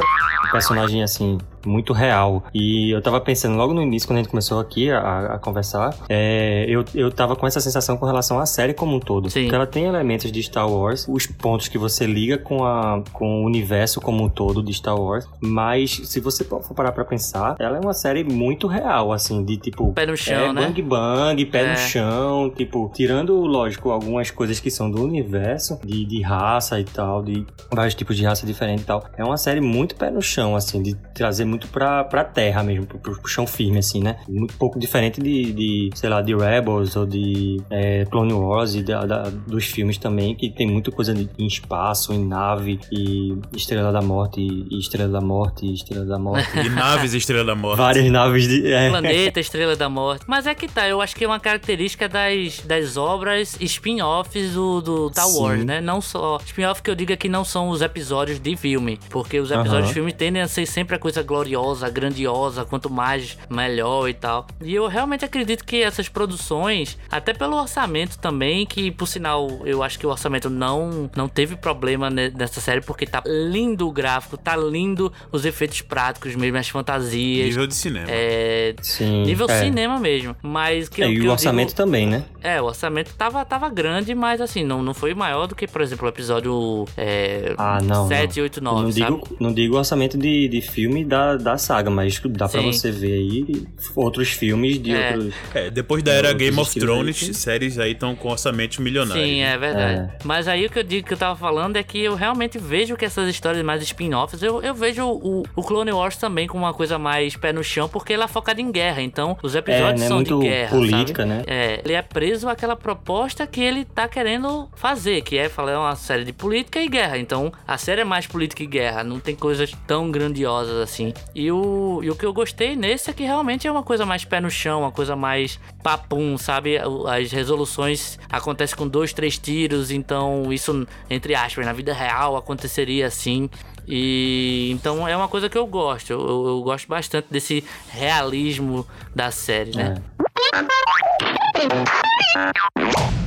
[0.46, 4.30] um personagem assim muito real e eu tava pensando logo no início quando a gente
[4.32, 8.46] começou aqui a, a conversar é, eu, eu tava com essa sensação com relação à
[8.46, 9.42] série como um todo Sim.
[9.44, 13.44] porque ela tem elementos de Star Wars os pontos que você liga com a com
[13.44, 17.56] o universo como um todo de Star Wars mas se você for parar pra pensar
[17.60, 20.62] ela é uma série muito real assim de tipo Pé no chão, é, né?
[20.68, 21.72] bang bang pé É.
[21.72, 26.84] no chão tipo tirando lógico algumas coisas que são do universo de, de raça e
[26.84, 30.22] tal de vários tipos de raça diferente e tal é uma série muito pé no
[30.22, 34.18] chão assim de trazer muito pra, pra terra mesmo pro, pro chão firme assim né
[34.28, 38.84] muito pouco diferente de, de sei lá de Rebels ou de é, Clone Wars e
[38.84, 43.34] da- da- dos filmes também que tem muita coisa de- em espaço em nave e
[43.56, 47.56] Estrela da Morte e Estrela da Morte e Estrela da Morte E naves Estrela da
[47.56, 47.78] Morte.
[47.78, 50.26] várias naves de é, Planeta, Estrela da Morte.
[50.28, 54.82] Mas é que tá, eu acho que é uma característica das, das obras spin-offs do,
[54.82, 55.42] do Star Sim.
[55.42, 55.82] Wars, né?
[55.82, 56.38] Não só.
[56.46, 59.00] Spin-off que eu digo é que não são os episódios de filme.
[59.10, 61.45] Porque os episódios de filme tendem a ser sempre a coisa gloriosa,
[61.94, 64.48] grandiosa, quanto mais melhor e tal.
[64.62, 69.82] E eu realmente acredito que essas produções, até pelo orçamento também, que por sinal eu
[69.84, 74.38] acho que o orçamento não, não teve problema nessa série, porque tá lindo o gráfico,
[74.38, 77.48] tá lindo os efeitos práticos mesmo, as fantasias.
[77.48, 78.06] Nível de cinema.
[78.10, 78.76] É.
[78.82, 79.24] Sim.
[79.26, 79.60] Nível é.
[79.60, 80.36] cinema mesmo.
[80.42, 82.24] Mas que, É, eu- e que o orçamento digo- também, né?
[82.42, 85.82] É, o orçamento tava, tava grande, mas assim, não, não foi maior do que, por
[85.82, 88.08] exemplo, o episódio é, Ah, não.
[88.08, 88.44] 7, não.
[88.44, 89.12] 8, não 9, sabe?
[89.22, 92.72] digo, não digo orçamento de, de filme da, da saga, mas dá pra Sim.
[92.72, 95.12] você ver aí outros filmes de É.
[95.12, 95.34] outros.
[95.54, 99.26] É, depois da era Game of aí Thrones, que- séries aí estão com orçamentos milionários.
[99.26, 100.12] Sim, é verdade.
[100.24, 102.96] Mas aí o que eu digo que eu tava falando é que eu realmente vejo
[102.96, 106.74] que essas histórias mais spin-offs, eu, eu vejo o, o Clone Wars também como uma
[106.74, 109.02] coisa mais pé no chão, porque ele é focado em guerra.
[109.02, 110.08] Então, os episódios É, né?
[110.08, 110.70] são Muito de guerra.
[110.70, 111.36] política, sabe?
[111.36, 111.44] né?
[111.48, 115.96] É, ele é preso àquela proposta que ele tá querendo fazer, que é falar uma
[115.96, 117.18] série de política e guerra.
[117.18, 121.14] Então, a série é mais política e guerra, não tem coisas tão grandiosas assim.
[121.34, 124.24] E o, e o que eu gostei nesse é que realmente é uma coisa mais
[124.24, 126.78] pé no chão, uma coisa mais papum, sabe?
[127.08, 133.08] As resoluções acontecem com dois, três tiros, então isso, entre aspas, na vida real aconteceria
[133.08, 133.50] assim.
[133.88, 136.12] E então é uma coisa que eu gosto.
[136.12, 139.96] Eu, eu- eu gosto bastante desse realismo da série, né?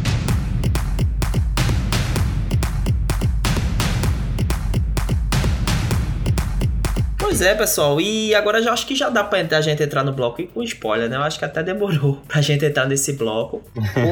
[7.28, 8.00] Pois é, pessoal.
[8.00, 10.62] E agora já acho que já dá pra a gente entrar no bloco e com
[10.62, 11.16] spoiler, né?
[11.16, 13.62] Eu acho que até demorou pra gente entrar nesse bloco.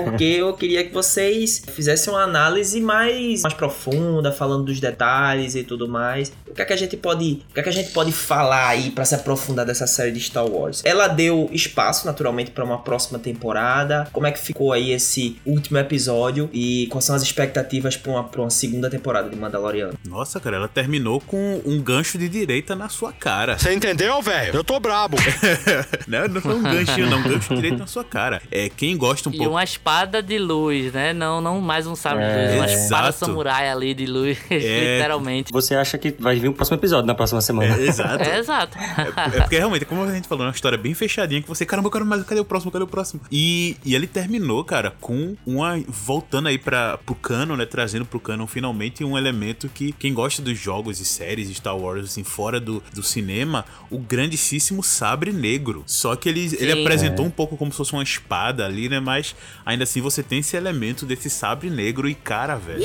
[0.04, 5.64] Porque eu queria que vocês fizessem uma análise mais, mais profunda, falando dos detalhes e
[5.64, 6.30] tudo mais.
[6.46, 8.68] O que é que a gente pode, o que é que a gente pode falar
[8.68, 10.82] aí pra se aprofundar dessa série de Star Wars?
[10.84, 14.06] Ela deu espaço, naturalmente, pra uma próxima temporada.
[14.12, 16.50] Como é que ficou aí esse último episódio?
[16.52, 19.94] E quais são as expectativas pra uma, pra uma segunda temporada de Mandaloriano?
[20.06, 23.58] Nossa, cara, ela terminou com um gancho de direita na sua cara.
[23.58, 24.54] Você entendeu, velho?
[24.54, 25.16] Eu tô brabo.
[26.06, 27.18] não, não foi um ganchinho, não.
[27.18, 28.40] Um gancho de direita na sua cara.
[28.50, 29.52] É, quem gosta um E pouco.
[29.52, 31.12] uma espada de luz, né?
[31.12, 33.26] Não, não mais um sabre de luz, uma espada Exato.
[33.26, 34.94] samurai ali de luz, É.
[34.96, 35.52] literalmente.
[35.52, 37.76] Você acha que vai vir o próximo episódio na próxima semana?
[37.76, 38.24] É, exato.
[38.24, 38.78] É exato.
[38.78, 41.86] É porque realmente, como a gente falou, é uma história bem fechadinha que você, caramba,
[41.88, 43.20] eu quero mais, cadê o próximo, cadê o próximo?
[43.30, 45.80] E, e ele terminou, cara, com uma.
[45.88, 47.66] voltando aí pra, pro canon, né?
[47.66, 51.76] Trazendo pro canon finalmente um elemento que quem gosta dos jogos e séries de Star
[51.76, 55.84] Wars, assim, fora do, do cinema, o grandíssimo sabre negro.
[55.86, 58.98] Só que ele, ele apresentou um pouco como se fosse uma espada ali, né?
[58.98, 62.82] Mas ainda assim você tem esse elemento desse sabre negro e, cara, velho.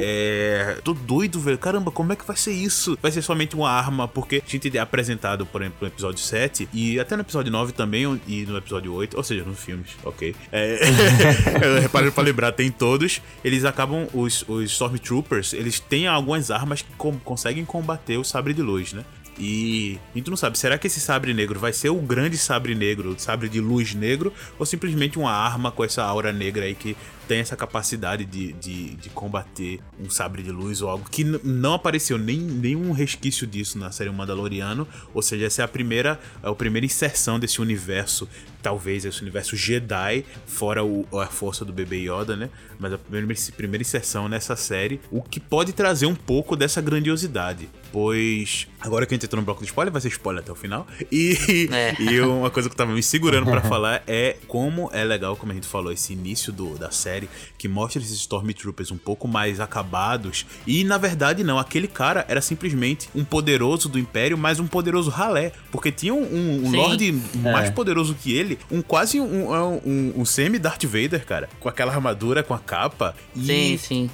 [0.00, 0.78] É.
[0.82, 1.58] Tô doido, velho.
[1.58, 2.98] Caramba, como é que vai ser isso?
[3.00, 6.68] Vai ser somente uma arma, porque a gente é apresentado, por exemplo, no episódio 7
[6.72, 10.34] e até no episódio 9 também, e no episódio 8, ou seja, nos filmes, ok.
[10.50, 10.78] É.
[11.80, 13.20] Reparem pra lembrar, tem todos.
[13.44, 18.52] Eles acabam, os, os Stormtroopers, eles têm algumas armas que com- conseguem combater o sabre
[18.54, 19.04] de luz, né?
[19.38, 22.74] E a gente não sabe, será que esse sabre negro vai ser o grande sabre
[22.74, 26.74] negro, o sabre de luz negro, ou simplesmente uma arma com essa aura negra aí
[26.74, 31.24] que tem essa capacidade de, de, de combater um sabre de luz ou algo que
[31.24, 36.20] não apareceu nem nenhum resquício disso na série Mandaloriano, ou seja, essa é a primeira,
[36.42, 38.28] é a primeira inserção desse universo,
[38.64, 42.48] talvez esse universo Jedi, fora o, a força do bebê Yoda, né?
[42.78, 47.68] Mas a primeira, primeira inserção nessa série, o que pode trazer um pouco dessa grandiosidade,
[47.92, 50.54] pois agora que a gente entrou no bloco de spoiler, vai ser spoiler até o
[50.54, 50.86] final.
[51.12, 51.94] E, É.
[52.02, 55.52] e uma coisa que eu tava me segurando pra falar é como é legal, como
[55.52, 59.60] a gente falou, esse início do, da série que mostra esses Stormtroopers um pouco mais
[59.60, 60.46] acabados.
[60.66, 65.10] E na verdade, não, aquele cara era simplesmente um poderoso do Império, mas um poderoso
[65.10, 65.52] ralé.
[65.70, 66.70] Porque tinha um, um, um.
[66.70, 67.70] Lorde mais É.
[67.70, 71.48] poderoso que ele, um quase um, um, um, um semi-Darth Vader, cara.
[71.60, 73.14] Com aquela armadura, com a capa.
[73.34, 74.10] E Sim, sim.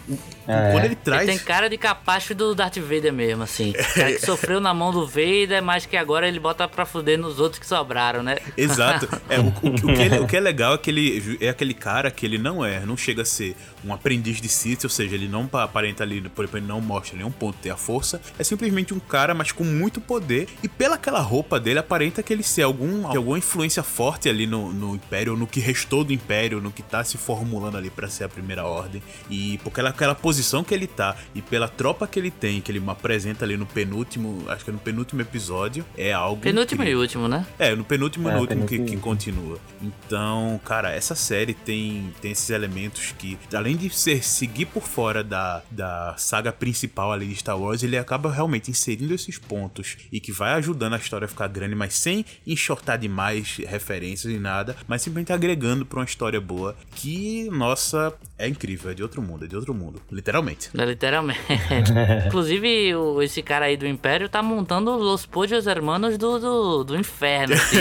[0.49, 0.73] É.
[0.73, 1.29] quando ele traz.
[1.29, 3.73] Ele tem cara de capacho do Darth Vader mesmo, assim.
[3.95, 7.39] Cara que sofreu na mão do Vader, mas que agora ele bota pra fuder nos
[7.39, 8.37] outros que sobraram, né?
[8.57, 9.09] Exato.
[9.29, 11.75] É, o, o- o que ele- o que é legal é que ele é aquele
[11.75, 15.15] cara que ele não é, não chega a ser um aprendiz de Sith, ou seja,
[15.15, 17.77] ele não pa- aparenta ali, por exemplo, ele não mostra nenhum ponto de ter a
[17.77, 18.21] força.
[18.39, 20.49] É simplesmente um cara, mas com muito poder.
[20.63, 24.73] E pela aquela roupa dele, aparenta que ele ser algum, alguma influência forte ali no,
[24.73, 28.25] no Império, no que restou do Império, no que tá se formulando ali pra ser
[28.25, 29.03] a Primeira Ordem.
[29.29, 32.73] E por aquela, aquela posição que ele tá, e pela tropa que ele tem, que
[32.73, 36.41] ele apresenta ali no penúltimo, acho que é no penúltimo episódio, é algo.
[36.41, 37.01] Penúltimo e incrível.
[37.01, 37.47] último, né?
[37.59, 39.59] É, no penúltimo e É, no último que, e que continua.
[39.83, 44.83] Então, cara, essa série tem, tem esses elementos elementos que, além de ser seguir por
[44.83, 49.97] fora da, da saga principal ali de Star Wars, ele acaba realmente inserindo esses pontos
[50.13, 54.39] e que vai ajudando a história a ficar grande, mas sem enxortar demais referências e
[54.39, 59.23] nada, mas simplesmente agregando pra uma história boa que, nossa, é incrível, é de outro
[59.23, 60.71] mundo, é de outro mundo, literalmente.
[60.77, 61.41] É, literalmente.
[62.27, 66.97] Inclusive, o- esse cara aí do Império tá montando os Podios Hermanos do, do, do
[66.97, 67.55] inferno.
[67.55, 67.79] assim.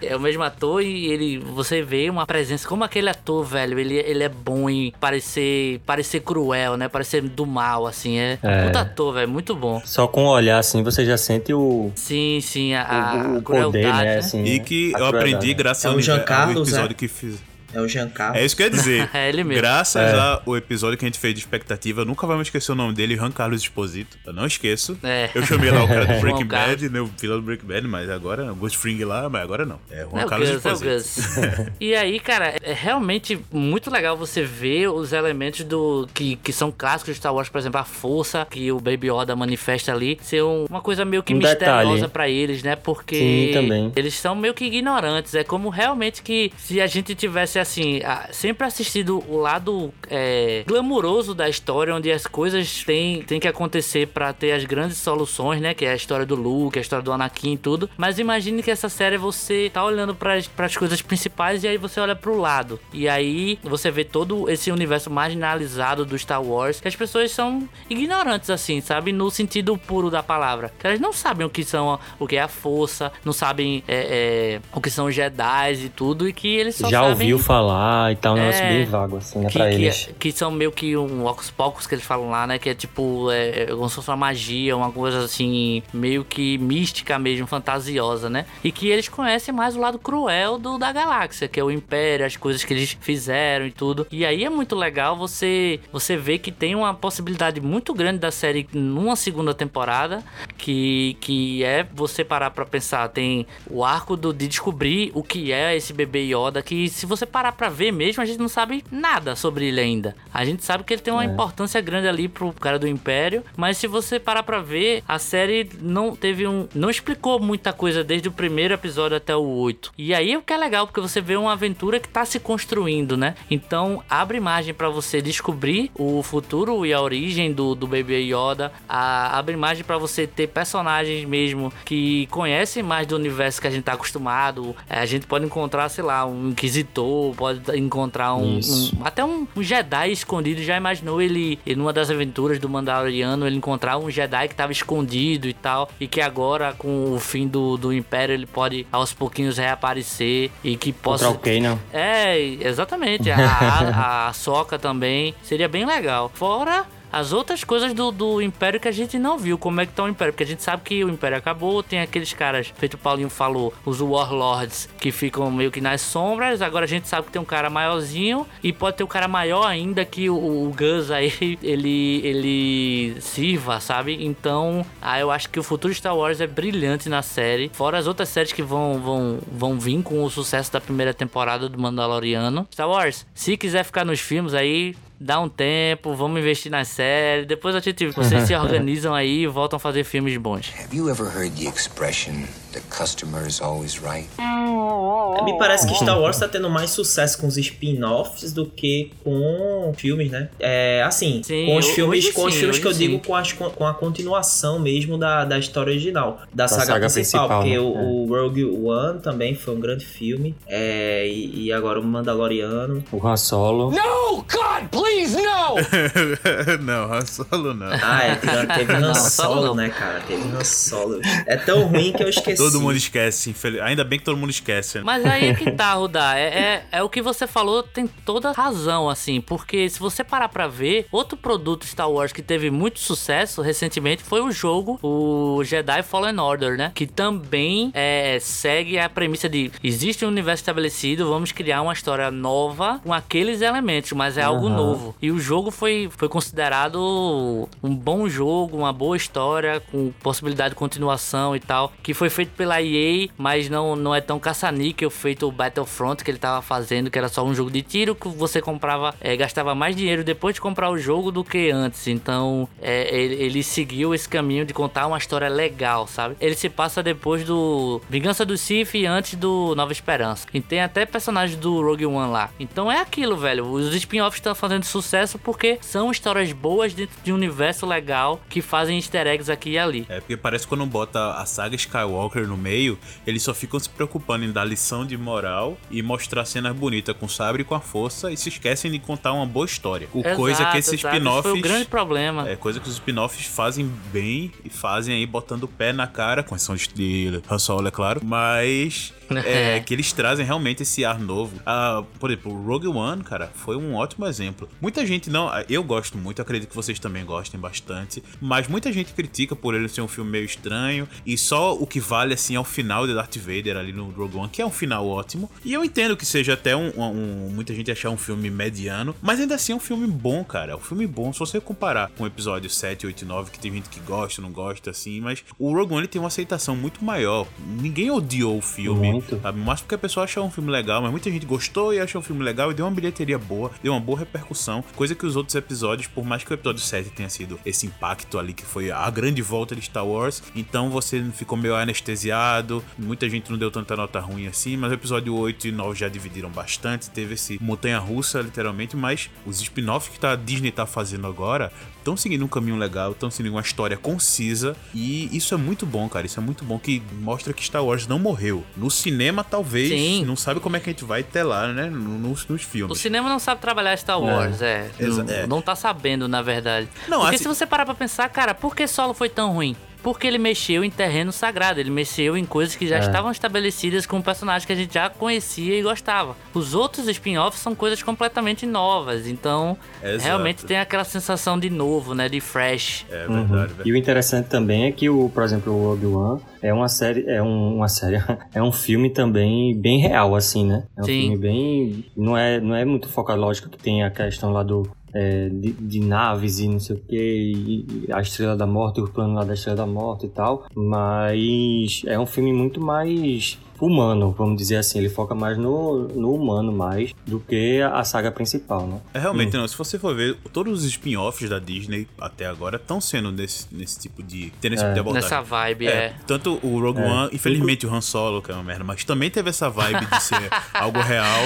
[0.02, 2.66] é o mesmo ator e ele, você vê uma presença.
[2.68, 6.88] Como aquele ator, velho, ele, ele é bom em parecer, parecer cruel, né?
[6.88, 8.18] Parecer do mal, assim.
[8.18, 8.66] É, É.
[8.66, 9.80] puta ator, velho, muito bom.
[9.84, 13.42] Só com o olhar assim você já sente o, Sim, sim, a, a o, o
[13.42, 13.84] crueldade.
[13.84, 14.04] poder, né?
[14.04, 14.18] né?
[14.18, 16.94] Assim, E que a eu aprendi graças É ao, o Jean univer- ao episódio é?
[16.94, 17.36] que fiz.
[17.72, 18.36] É o Giancarlo.
[18.36, 19.08] É isso que eu ia dizer.
[19.16, 19.60] É ele mesmo.
[19.62, 20.40] Graças É.
[20.44, 22.92] ao episódio que a gente fez de expectativa, eu nunca vou me esquecer o nome
[22.94, 24.18] dele, Juan Carlos Esposito.
[24.26, 24.98] Eu não esqueço.
[25.02, 25.30] É.
[25.34, 26.70] Eu chamei lá o cara do Breaking Carlos.
[26.82, 29.64] Bad, né, o vilão do Breaking Bad, mas agora, o Ghost Fring lá, mas agora
[29.64, 29.78] não.
[29.90, 30.90] É Juan É Carlos Gus, é o Esposito.
[30.90, 31.66] Gus.
[31.80, 36.70] e aí, cara, é realmente muito legal você ver os elementos do que, que são
[36.70, 40.42] clássicos de Star Wars, por exemplo, a força que o Baby Yoda manifesta ali, ser
[40.42, 42.76] um- uma coisa meio que Um misteriosa pra eles, né?
[42.76, 43.92] Porque Sim, também.
[43.96, 45.34] eles são meio que ignorantes.
[45.34, 50.64] É como realmente que se a gente tivesse, assim, a- sempre assistido o lado é,
[50.66, 55.60] glamuroso da história, onde as coisas têm, têm que acontecer pra ter as grandes soluções,
[55.60, 55.74] né?
[55.74, 57.88] Que é a história do Luke, a história do Anakin e tudo.
[57.96, 62.00] Mas imagine que essa série você tá olhando pras as coisas principais e aí você
[62.00, 62.78] olha pro lado.
[62.92, 67.68] E aí você vê todo esse universo marginalizado do Star Wars, que as pessoas são
[67.88, 69.12] ignorantes, assim, sabe?
[69.12, 70.72] No sentido puro da palavra.
[70.78, 74.58] Que elas não sabem o que são o que é a força, não sabem é,
[74.58, 77.38] é, o que são os Jedi e tudo, e que eles só Já sabem ouviu
[77.46, 78.68] falar e tal, um negócio É.
[78.68, 80.08] bem vago, assim, né, que, pra que, eles.
[80.08, 82.58] é- que são meio que um ocos pocos que eles falam lá, né?
[82.58, 86.58] Que é tipo, é, é como se fosse uma magia, uma coisa assim, meio que
[86.58, 88.46] mística mesmo, fantasiosa, né?
[88.64, 92.26] E que eles conhecem mais o lado cruel do, da galáxia, que é o Império,
[92.26, 94.06] as coisas que eles fizeram e tudo.
[94.10, 98.30] E aí é muito legal você, você ver que tem uma possibilidade muito grande da
[98.32, 100.22] série numa segunda temporada,
[100.58, 105.52] que, que é você parar pra pensar, tem o arco do, de descobrir o que
[105.52, 108.82] é esse bebê Yoda, que se você parar pra ver mesmo, a gente não sabe
[108.90, 110.16] nada sobre ele ainda.
[110.32, 113.76] A gente sabe que ele tem uma importância grande ali pro cara do Império, mas
[113.76, 116.66] se você parar pra ver, a série não teve um.
[116.74, 119.92] não explicou muita coisa desde o primeiro episódio até o 8.
[119.98, 122.40] E aí é o que é legal, porque você vê uma aventura que tá se
[122.40, 123.34] construindo, né?
[123.50, 128.72] Então abre margem pra você descobrir o futuro e a origem do, do Baby Yoda,
[128.88, 133.70] a, abre margem pra você ter personagens mesmo que conhecem mais do universo que a
[133.70, 134.74] gente tá acostumado.
[134.88, 139.46] É, a gente pode encontrar, sei lá, um Inquisitor, pode encontrar um, um- até um,
[139.56, 140.62] um Jedi escondido.
[140.62, 144.72] Já imaginou ele, ele numa das aventuras do Mandaloriano, ele encontrar um Jedi que tava
[144.72, 149.12] escondido e tal, e que agora com o fim do, do Império ele pode aos
[149.12, 151.78] pouquinhos reaparecer e que possa Contra o Kanan.
[151.92, 153.30] é, exatamente.
[153.30, 155.34] A, a, a Soca também.
[155.42, 156.30] Seria bem legal.
[156.34, 156.84] Fora
[157.16, 159.56] as outras coisas do, do Império que a gente não viu.
[159.56, 160.34] Como é que tá o Império?
[160.34, 161.82] Porque a gente sabe que o Império acabou.
[161.82, 166.60] Tem aqueles caras, feito o Paulinho falou, os Warlords, que ficam meio que nas sombras.
[166.60, 168.46] Agora a gente sabe que tem um cara maiorzinho.
[168.62, 173.80] E pode ter um cara maior ainda que o, o Gus aí, ele, ele sirva,
[173.80, 174.22] sabe?
[174.22, 177.70] Então, ah, eu acho que o futuro de Star Wars é brilhante na série.
[177.72, 181.66] Fora as outras séries que vão, vão, vão vir com o sucesso da primeira temporada
[181.66, 182.68] do Mandaloriano.
[182.70, 187.44] Star Wars, se quiser ficar nos filmes aí, dá um tempo, vamos investir na série.
[187.44, 190.72] Depois a gente, vocês se organizam aí e voltam a fazer filmes bons.
[190.78, 192.44] Have you ever heard the expression,
[192.76, 194.28] the customer is always right?
[194.38, 199.10] É, Me parece que Star Wars tá tendo mais sucesso com os spin-offs do que
[199.24, 200.48] com filmes, né?
[200.58, 202.98] É, assim, Sim, com os filmes, com os sim, filmes hoje que eu sim.
[203.08, 207.48] digo com, as- com a continuação mesmo da, da história original, da, saga, saga principal,
[207.48, 207.80] principal, porque né?
[207.80, 208.02] o, É.
[208.02, 213.02] o Rogue One também foi um grande filme, é, e, e agora o Mandaloriano.
[213.12, 213.90] O Han Solo.
[213.90, 215.76] No, God, please, no!
[216.82, 217.86] não, Han Solo não.
[218.02, 220.20] Ah, é, teve, teve Han Solo, né, cara?
[220.26, 221.20] Teve Han Solo.
[221.46, 222.62] É tão ruim que eu esqueci.
[222.72, 223.80] Todo mundo esquece, infeliz...
[223.80, 224.98] ainda bem que todo mundo esquece.
[224.98, 225.04] né?
[225.04, 226.38] Mas aí é que tá, Rudá.
[226.38, 229.40] É, é, é o que você falou, tem toda razão, assim.
[229.40, 234.22] Porque se você parar pra ver, outro produto Star Wars que teve muito sucesso recentemente
[234.22, 236.92] foi o jogo, o Jedi Fallen Order, né?
[236.94, 242.30] Que também é, segue a premissa de existe um universo estabelecido, vamos criar uma história
[242.30, 244.76] nova com aqueles elementos, mas é algo Aham.
[244.76, 244.86] novo.
[245.06, 245.16] novo.
[245.20, 250.76] E o jogo foi, foi considerado um bom jogo, uma boa história, com possibilidade de
[250.76, 251.92] continuação e tal.
[252.02, 256.30] Que foi feito pela EA, mas não, não é tão caça-níquel feito o Battlefront que
[256.30, 259.74] ele tava fazendo, que era só um jogo de tiro que você comprava, é, gastava
[259.74, 262.06] mais dinheiro depois de comprar o jogo do que antes.
[262.06, 266.36] Então, é, ele, ele seguiu esse caminho de contar uma história legal, sabe?
[266.40, 270.46] Ele se passa depois do Vingança do Sith e antes do Nova Esperança.
[270.52, 272.50] E tem até personagens do Rogue One lá.
[272.58, 273.66] Então é aquilo, velho.
[273.66, 278.60] Os spin-offs estão fazendo sucesso porque são histórias boas dentro de um universo legal que
[278.60, 280.06] fazem easter eggs aqui e ali.
[280.08, 283.88] É porque parece que quando bota a saga Skywalker no meio, eles só ficam se
[283.88, 287.74] preocupando em dar lição de moral e mostrar cenas bonitas com o sabre e com
[287.74, 290.08] a força e se esquecem de contar uma boa história.
[290.12, 291.42] O Exato, coisa que esses spin-offs.
[291.50, 292.48] foi o grande problema.
[292.48, 296.42] É coisa que os spin-offs fazem bem e fazem aí botando o pé na cara,
[296.42, 299.12] com exceção de- de Han Solo, é claro, mas
[299.76, 301.60] é, que eles trazem realmente esse ar novo.
[301.64, 304.68] Ah, por exemplo, o Rogue One, cara, foi um ótimo exemplo.
[304.80, 305.50] Muita gente não.
[305.68, 308.22] Eu gosto muito, acredito que vocês também gostem bastante.
[308.40, 311.08] Mas muita gente critica por ele ser um filme meio estranho.
[311.24, 314.36] E só o que vale, assim, é o final de Darth Vader ali no Rogue
[314.36, 315.50] One, que é um final ótimo.
[315.64, 316.90] E eu entendo que seja até um.
[316.96, 319.14] um- muita gente achar um filme mediano.
[319.22, 320.72] Mas ainda assim é um filme bom, cara.
[320.72, 321.32] É um filme bom.
[321.32, 324.40] Se você comparar com o episódio 7, 8 e 9, que tem gente que gosta,
[324.42, 325.20] não gosta, assim.
[325.20, 327.46] Mas o Rogue One ele tem uma aceitação muito maior.
[327.80, 329.15] Ninguém odiou o filme.
[329.16, 329.40] Muito.
[329.40, 329.58] Sabe?
[329.60, 332.24] Mas porque a pessoa achou um filme legal, mas muita gente gostou e achou um
[332.24, 334.84] filme legal e deu uma bilheteria boa, deu uma boa repercussão.
[334.94, 338.38] Coisa que os outros episódios, por mais que o episódio 7 tenha sido esse impacto
[338.38, 343.28] ali, que foi a grande volta de Star Wars, então você ficou meio anestesiado, muita
[343.28, 346.50] gente não deu tanta nota ruim assim, mas o episódio 8 e 9 já dividiram
[346.50, 351.26] bastante, teve esse montanha russa, literalmente, mas os spin-offs que tá, a Disney tá fazendo
[351.26, 351.72] agora
[352.06, 356.08] estão seguindo um caminho legal, estão seguindo uma história concisa e isso é muito bom,
[356.08, 356.24] cara.
[356.24, 358.64] Isso é muito bom que mostra que Star Wars não morreu.
[358.76, 360.24] No cinema, talvez, Sim.
[360.24, 361.86] não sabe como é que a gente vai até lá, né?
[361.90, 362.98] Nos, nos O filmes.
[363.00, 364.88] cinema não sabe trabalhar Star Wars, é.
[365.00, 365.46] Exa- Não, é.
[365.48, 366.88] não tá sabendo, na verdade.
[367.08, 369.74] Não, Porque assim- se você parar pra pensar, cara, por que Solo foi tão ruim?
[370.06, 373.00] Porque ele mexeu em terreno sagrado, ele mexeu em coisas que já É.
[373.00, 376.36] estavam estabelecidas com personagens que a gente já conhecia e gostava.
[376.54, 380.22] Os outros spin-offs são coisas completamente novas, então Exato.
[380.24, 383.04] realmente tem aquela sensação de novo, né, de fresh.
[383.10, 383.46] É Uhum.
[383.48, 383.88] verdade, velho.
[383.88, 387.42] E o interessante também é que o, por exemplo, o One é uma série, é
[387.42, 388.14] um, uma série,
[388.54, 390.84] é um filme também bem real assim, né?
[390.96, 391.20] É um Sim.
[391.22, 394.88] filme bem, não é, não é muito focado, lógico que tem a questão lá do
[395.16, 399.08] é, de, de naves e não sei o que, e a Estrela da Morte, o
[399.08, 404.34] plano lá da Estrela da Morte e tal, mas é um filme muito mais humano,
[404.36, 408.86] vamos dizer assim, ele foca mais no, no humano mais do que a saga principal,
[408.86, 409.00] né?
[409.12, 409.66] É realmente, não.
[409.66, 413.98] Se você for ver, todos os spin-offs da Disney até agora estão sendo nesse, nesse
[413.98, 414.52] tipo de.
[414.60, 414.86] tendo esse É.
[414.86, 415.28] tipo de abordagem.
[415.30, 416.14] Nessa vibe, é.
[416.26, 417.04] Tanto o Rogue É.
[417.04, 420.22] One, infelizmente o Han Solo, que é uma merda, mas também teve essa vibe de
[420.22, 421.42] ser algo real,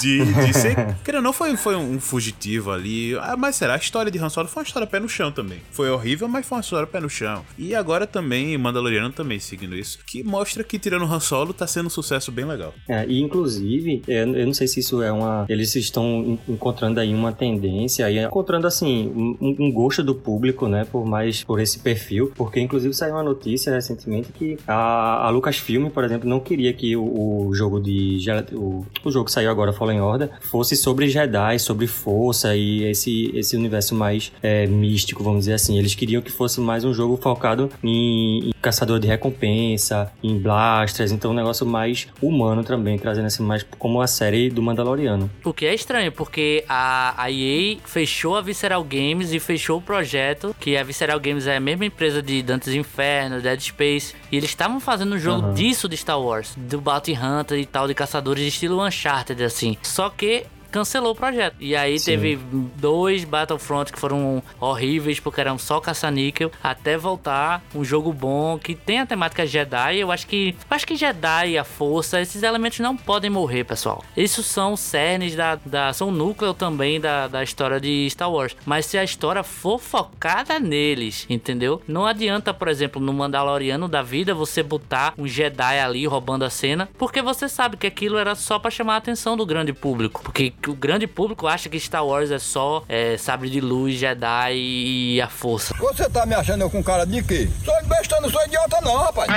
[0.00, 0.96] de, de ser.
[1.04, 3.14] Querendo não, foi, foi um fugitivo ali.
[3.20, 3.74] Ah, mas será?
[3.74, 5.60] A história de Han Solo foi uma história pé no chão também.
[5.70, 7.44] Foi horrível, mas foi uma história pé no chão.
[7.58, 11.66] E agora também, Mandaloriano também seguindo isso, que mostra que tirando o Han Solo tá
[11.66, 12.74] sendo um sucesso bem legal.
[12.88, 15.46] É, e inclusive, é, eu não sei se isso é uma.
[15.48, 20.66] Eles estão en- encontrando aí uma tendência, aí, encontrando assim, um, um gosto do público,
[20.68, 20.84] né?
[20.90, 22.32] Por mais por esse perfil.
[22.36, 26.96] Porque inclusive saiu uma notícia recentemente que a, a Lucasfilm, por exemplo, não queria que
[26.96, 28.18] o, o jogo de.
[28.52, 33.30] O, o jogo que saiu agora, Fallen Order, fosse sobre Jedi, sobre força e esse,
[33.34, 35.78] esse universo mais é, místico, vamos dizer assim.
[35.78, 41.12] Eles queriam que fosse mais um jogo focado em, em caçador de recompensa, em blasters,
[41.12, 45.30] então um negócio mais humano também, trazendo assim mais como a série do Mandaloriano.
[45.44, 49.82] O que é estranho, porque a, a EA fechou a Visceral Games e fechou o
[49.82, 54.36] projeto, que a Visceral Games é a mesma empresa de Dantes Inferno, Dead Space, e
[54.36, 55.54] eles estavam fazendo um jogo Aham.
[55.54, 59.76] disso de Star Wars, do Bounty Hunter e tal, de caçadores de estilo Uncharted, assim.
[59.82, 61.56] Só que cancelou o projeto.
[61.60, 62.12] E aí Sim.
[62.12, 62.36] teve
[62.76, 68.74] dois Battlefront que foram horríveis porque eram só caça-níquel, até voltar um jogo bom que
[68.74, 69.98] tem a temática Jedi.
[69.98, 73.64] Eu acho que eu acho que Jedi e a força, esses elementos não podem morrer,
[73.64, 74.04] pessoal.
[74.16, 78.56] Isso são cernes da, da são núcleo também da, da história de Star Wars.
[78.64, 81.82] Mas se a história for focada neles, entendeu?
[81.86, 86.50] Não adianta, por exemplo, no Mandaloriano da vida você botar um Jedi ali roubando a
[86.50, 90.22] cena, porque você sabe que aquilo era só pra chamar a atenção do grande público,
[90.22, 94.54] porque o grande público acha que Star Wars é só é, sabre de luz, Jedi
[94.54, 95.74] e a força.
[95.78, 97.48] Você tá me achando eu com cara de quê?
[97.64, 99.28] Sou besta, não sou idiota não, rapaz.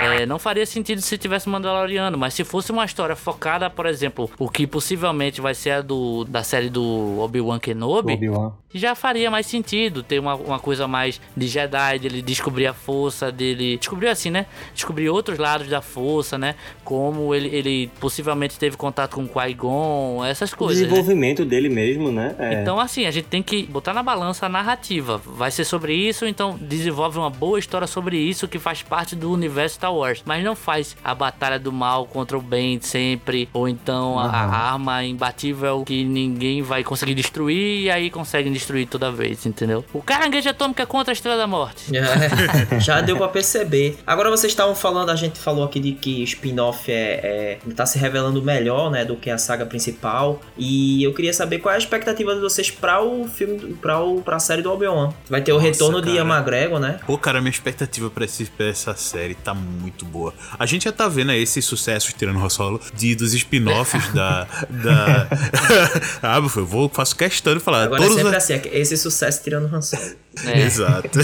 [0.00, 4.30] É, não faria sentido se tivesse Mandaloriano, mas se fosse uma história focada, por exemplo,
[4.38, 8.52] o que possivelmente vai ser a do, da série do Obi-Wan Kenobi, Obi-Wan.
[8.74, 13.32] já faria mais sentido ter uma, uma coisa mais de Jedi, dele descobrir a força,
[13.32, 13.76] dele.
[13.78, 14.46] Descobrir assim, né?
[14.74, 16.54] Descobrir outros lados da força, né?
[16.84, 20.82] Como ele, ele possivelmente teve contato com Qui-Gon, essas essas O coisas.
[20.82, 20.88] né?
[20.88, 22.34] desenvolvimento dele mesmo, né?
[22.38, 22.54] É.
[22.54, 25.20] Então, assim, a gente tem que botar na balança a narrativa.
[25.24, 29.30] Vai ser sobre isso, então desenvolve uma boa história sobre isso que faz parte do
[29.30, 30.22] universo Star Wars.
[30.24, 34.72] Mas não faz a batalha do mal contra o bem sempre, ou então a, a
[34.72, 39.84] arma imbatível que ninguém vai conseguir destruir e aí conseguem destruir toda vez, entendeu?
[39.92, 41.84] O caranguejo atômico é contra a Estrela da Morte.
[41.96, 43.98] É, já deu pra perceber.
[44.06, 47.98] Agora vocês estavam falando, a gente falou aqui de que spin-off é, é tá se
[47.98, 50.37] revelando melhor, né, do que a saga principal.
[50.56, 54.20] E eu queria saber qual é a expectativa de vocês para o filme, para o
[54.22, 55.12] pra série do Obi-Wan.
[55.28, 56.18] Vai ter o Nossa, retorno de cara.
[56.18, 57.00] Ian McGregor, né?
[57.06, 60.32] Pô, cara, minha expectativa pra, esse, pra essa série tá muito boa.
[60.58, 64.44] A gente já tá vendo aí esses sucessos, tirando o solo, de, dos spin-offs da.
[64.68, 65.28] da...
[66.22, 67.84] ah, eu vou, faço questão de falar.
[67.84, 70.02] Agora todos é sempre a- assim, é esse sucesso tirando o Solo.
[70.48, 70.60] É.
[70.62, 71.18] Exato.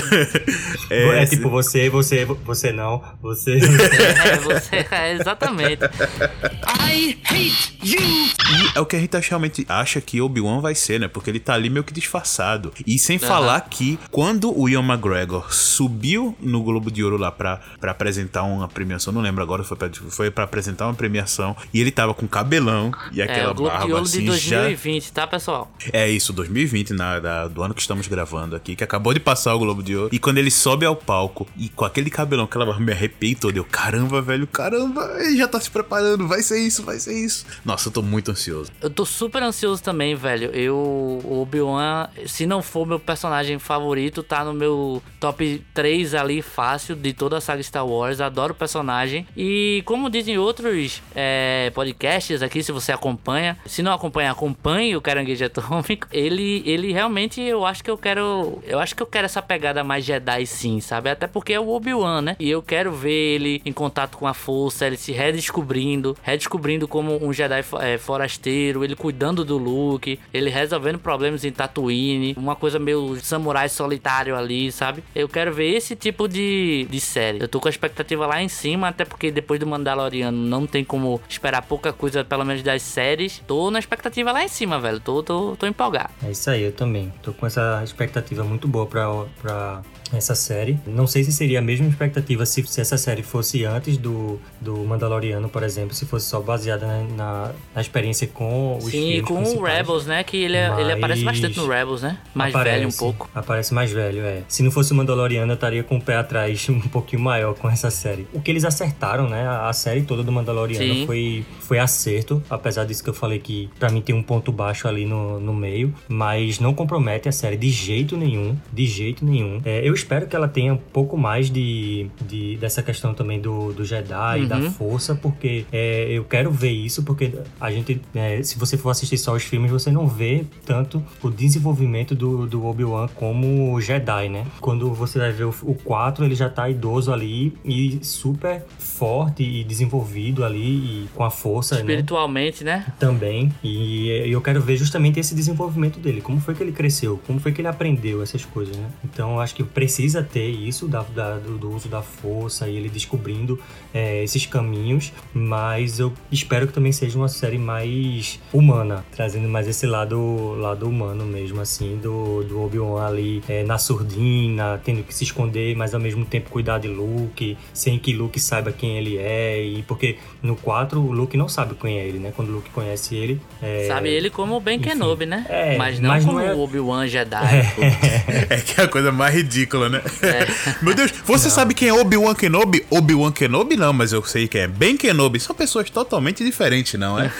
[0.90, 3.58] É, tipo você, você, você não, você.
[4.24, 5.82] É, você, é, exatamente.
[5.84, 8.00] I hate you!
[8.00, 11.08] E é o que a gente realmente acha que Obi-Wan vai ser, né?
[11.08, 12.72] Porque ele tá ali meio que disfarçado.
[12.86, 17.60] E sem falar que quando o Ian McGregor subiu no Globo de Ouro lá pra,
[17.80, 21.80] pra apresentar uma premiação, não lembro agora, foi pra, foi pra apresentar uma premiação, e
[21.80, 24.62] ele tava com cabelão e É, aquela o Globo barba de Ouro assim de já...
[24.62, 25.70] 2020, tá, pessoal?
[25.92, 29.54] É isso, 2020, na, da- do ano que estamos gravando aqui, que acabou de passar
[29.54, 30.10] o Globo de Ouro.
[30.12, 33.56] E quando ele sobe ao palco e com aquele cabelão, aquela barba, me arrepiei todo.
[33.56, 37.44] Eu, caramba, velho, caramba, ele já tá se preparando, vai ser isso, vai ser isso.
[37.64, 38.70] Nossa, eu tô muito ansioso.
[38.80, 40.50] Eu tô super ansioso também, velho.
[40.50, 46.42] Eu, o Obi-Wan, se não for meu personagem favorito, tá no meu top 3 ali,
[46.42, 48.20] fácil, de toda a saga Star Wars.
[48.20, 49.26] Adoro o personagem.
[49.36, 55.00] E como dizem outros é, podcasts aqui, se você acompanha, se não acompanha, acompanhe o
[55.00, 56.06] Caranguejo Atômico.
[56.12, 58.62] Ele, ele realmente, eu acho que eu quero.
[58.64, 61.10] Eu acho que eu quero essa pegada mais Jedi, sim, sabe?
[61.10, 62.36] Até porque é o Obi-Wan, né?
[62.38, 67.24] E eu quero ver ele em contato com a força, ele se redescobrindo, redescobrindo como
[67.24, 72.78] um Jedi é, forasteiro, ele cuidando do Luke, ele resolvendo problemas em Tatooine, uma coisa
[72.78, 75.02] meio samurai solitário ali, sabe?
[75.14, 77.40] Eu quero ver esse tipo de, de série.
[77.40, 80.84] Eu tô com a expectativa lá em cima, até porque depois do Mandaloriano não tem
[80.84, 83.42] como esperar pouca coisa, pelo menos das séries.
[83.46, 85.00] Tô na expectativa lá em cima, velho.
[85.00, 86.10] Tô, tô, tô empolgado.
[86.22, 87.12] É isso aí, eu também.
[87.22, 90.78] Tô com essa expectativa muito boa pra essa série.
[90.86, 94.76] Não sei se seria a mesma expectativa se, se essa série fosse antes do, do
[94.78, 99.42] Mandaloriano, por exemplo, se fosse só baseada na, na, na experiência com os Sim, com
[99.42, 99.62] o.
[99.62, 100.22] Rebels, né?
[100.24, 102.18] Que ele, é- ele aparece bastante no Rebels, né?
[102.34, 103.30] Mais Aparece, velho um pouco.
[103.34, 104.42] Aparece mais velho, é.
[104.48, 107.68] Se não fosse o Mandaloriano, eu estaria com o pé atrás um pouquinho maior com
[107.68, 108.26] essa série.
[108.32, 109.46] O que eles acertaram, né?
[109.48, 111.06] A série toda do Mandaloriano Sim.
[111.06, 114.86] foi, foi acerto, apesar disso que eu falei que pra mim tem um ponto baixo
[114.88, 119.60] ali no, no meio, mas não compromete a série de jeito nenhum, de jeito nenhum.
[119.64, 123.72] É, eu espero que ela tenha um pouco mais de, de dessa questão também do,
[123.72, 124.48] do Jedi, Uhum.
[124.48, 128.90] da força, porque é, eu quero ver isso, porque a gente, é, se você for
[128.90, 134.28] assistir só os filmes, você não vê tanto o desenvolvimento do, do Obi-Wan como Jedi,
[134.28, 134.46] né?
[134.60, 139.42] Quando você vai ver o, o 4, ele já tá idoso ali e super forte
[139.42, 140.58] e desenvolvido ali
[141.04, 141.80] e com a força, né?
[141.82, 142.86] Espiritualmente, né?
[142.98, 143.52] Também.
[143.62, 146.20] E eu quero ver justamente esse desenvolvimento dele.
[146.20, 147.20] Como foi que ele cresceu?
[147.26, 148.90] Como foi que ele aprendeu essas coisas, né?
[149.04, 152.76] Então eu acho que precisa ter isso da, da- do, do uso da força e
[152.76, 153.58] ele descobrindo
[153.92, 155.12] é, esses caminhos.
[155.32, 160.88] Mas eu espero que também seja uma série mais humana, trazendo mais esse lado, lado
[160.88, 165.94] humano mesmo, assim, do, do Obi-Wan ali é, na surdina, tendo que se esconder, mas
[165.94, 169.62] ao mesmo tempo cuidar de Luke, sem que Luke saiba quem ele é.
[169.64, 172.32] E porque no 4 o Luke não sabe quem é ele, né?
[172.34, 173.40] Quando o Luke conhece ele.
[173.62, 174.90] é, Sabe ele como Ben enfim.
[174.90, 175.44] Kenobi, né?
[175.48, 177.44] É, mas não mas não como é- o Obi-Wan Jedi.
[177.56, 180.02] É que é a coisa mais ridícula, né?
[180.82, 182.84] Meu Deus, você sabe quem é Obi-Wan Kenobi?
[182.90, 184.68] Obi-Wan Kenobi não, mas eu sei quem é.
[184.68, 185.40] Ben Kenobi.
[185.40, 187.30] São pessoas totalmente diferentes, não é?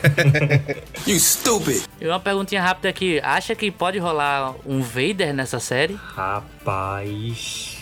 [1.06, 1.82] You stupid.
[2.00, 3.20] E uma perguntinha rápida aqui.
[3.22, 5.98] Acha que pode rolar um Vader nessa série?
[6.14, 6.59] Rapaz.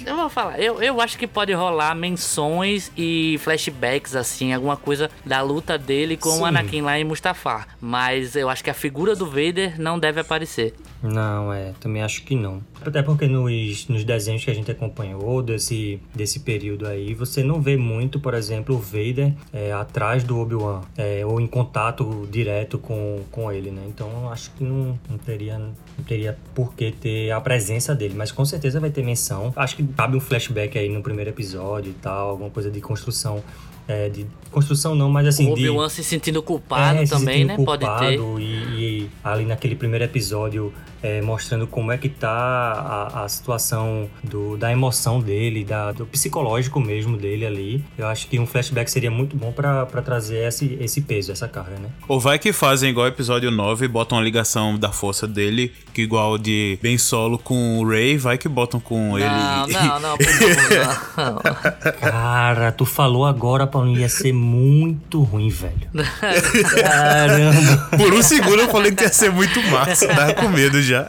[0.06, 0.60] Eu vou falar.
[0.60, 6.16] Eu, eu acho que pode rolar menções e flashbacks, assim, alguma coisa da luta dele
[6.16, 6.42] com Sim.
[6.42, 7.68] o Anakin lá em Mustafar.
[7.80, 10.74] Mas eu acho que a figura do Vader não deve aparecer.
[11.02, 12.60] Não, é, também acho que não.
[12.84, 17.60] Até porque nos, nos desenhos que a gente acompanhou desse, desse período aí, você não
[17.60, 22.78] vê muito, por exemplo, o Vader é, atrás do Obi-Wan, é, ou em contato direto
[22.78, 23.82] com, com ele, né?
[23.86, 25.60] Então acho que não, não, teria,
[26.06, 29.52] teria por que ter a presença dele, mas com certeza vai ter menção.
[29.56, 33.42] Acho que cabe um flashback aí no primeiro episódio e tal, alguma coisa de construção
[33.88, 35.48] é, de construção não, mas assim.
[35.48, 37.56] O Obi-Wan se sentindo culpado é, também, se né?
[37.56, 38.20] Culpado, Pode ter.
[38.38, 40.72] E, e ali naquele primeiro episódio
[41.02, 46.06] é, mostrando como é que tá a, a situação do, da emoção dele, da, do
[46.06, 47.84] psicológico mesmo dele ali.
[47.96, 51.78] Eu acho que um flashback seria muito bom para trazer esse, esse peso, essa carga,
[51.78, 51.88] né?
[52.06, 56.02] Ou vai que fazem igual episódio 9 e botam a ligação da força dele, que
[56.02, 59.28] igual de Ben Solo com o Ray, vai que botam com Não, ele.
[59.28, 61.92] não, não, favor, não.
[61.92, 65.74] Cara, tu falou agora, Paulinho, ia ser muito ruim, velho.
[66.82, 67.88] Caramba.
[67.96, 71.06] Por um segundo eu falei que ia ser muito massa, tava com medo já.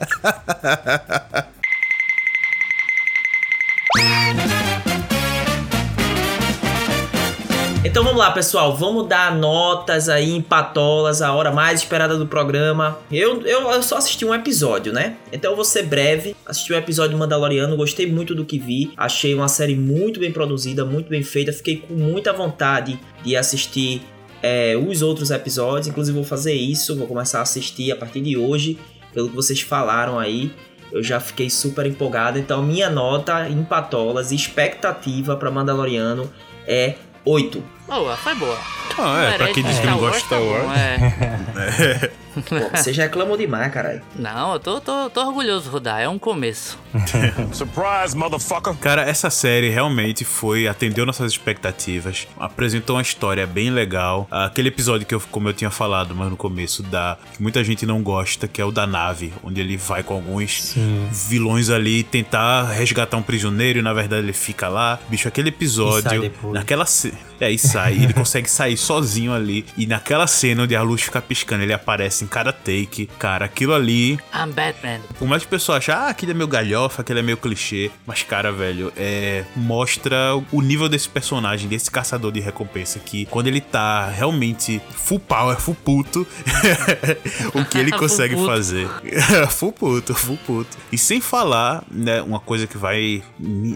[7.81, 8.75] Então vamos lá, pessoal.
[8.75, 12.99] Vamos dar notas aí em patolas, a hora mais esperada do programa.
[13.09, 15.15] Eu, eu, eu só assisti um episódio, né?
[15.31, 16.35] Então eu vou ser breve.
[16.45, 18.91] Assisti um episódio Mandaloriano, gostei muito do que vi.
[18.97, 21.53] Achei uma série muito bem produzida, muito bem feita.
[21.53, 24.01] Fiquei com muita vontade de assistir
[24.43, 25.87] é, os outros episódios.
[25.87, 28.77] Inclusive vou fazer isso, vou começar a assistir a partir de hoje,
[29.19, 30.51] pelo que vocês falaram aí.
[30.91, 32.39] Eu já fiquei super empolgado.
[32.39, 36.31] Então minha nota em patolas, expectativa para Mandaloriano
[36.65, 36.95] é
[37.25, 37.61] 8.
[37.85, 38.57] Boa, foi boa.
[38.97, 40.63] Ah, é, pra quem diz que não gosta de Star Wars.
[40.63, 42.11] tá bom, é.
[42.47, 44.01] Pô, você já reclamou demais, caralho.
[44.15, 45.99] Não, eu tô, tô, tô orgulhoso, Rudar.
[45.99, 46.77] É um começo.
[47.53, 48.73] Surprise, motherfucker!
[48.75, 54.27] Cara, essa série realmente foi, atendeu nossas expectativas, apresentou uma história bem legal.
[54.31, 57.85] Aquele episódio que eu, como eu tinha falado, mas no começo, da que muita gente
[57.85, 61.07] não gosta, que é o da nave, onde ele vai com alguns Sim.
[61.11, 64.99] vilões ali tentar resgatar um prisioneiro e na verdade ele fica lá.
[65.09, 66.53] Bicho, aquele sai episódio, depois.
[66.53, 66.85] naquela
[67.39, 69.65] é, e sai, ele consegue sair sozinho ali.
[69.77, 73.07] E naquela cena onde a luz fica piscando, ele aparece em cada take.
[73.19, 74.99] Cara, aquilo ali I'm Batman.
[75.17, 77.91] por mais que o pessoal ache, ah, aquele é meio galhofa, aquele é meio clichê.
[78.05, 79.43] Mas, cara, velho, é.
[79.55, 82.99] Mostra o nível desse personagem, desse caçador de recompensa.
[82.99, 86.25] Que quando ele tá realmente full power, full puto,
[87.53, 88.47] o que ele Full consegue puto.
[88.47, 88.87] fazer.
[89.49, 90.77] full puto, full puto.
[90.91, 93.23] E sem falar, né, uma coisa que vai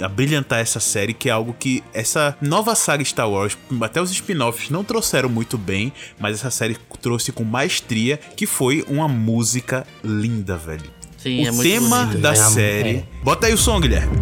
[0.01, 4.69] abrilhantar essa série, que é algo que essa nova saga Star Wars, até os spin-offs
[4.69, 10.57] não trouxeram muito bem, mas essa série trouxe com maestria, que foi uma música linda,
[10.57, 10.83] velho
[11.17, 12.21] Sim, o é muito tema bonito.
[12.21, 12.89] da É, série.
[12.97, 13.03] é.
[13.23, 14.17] Bota aí o som, Guilherme.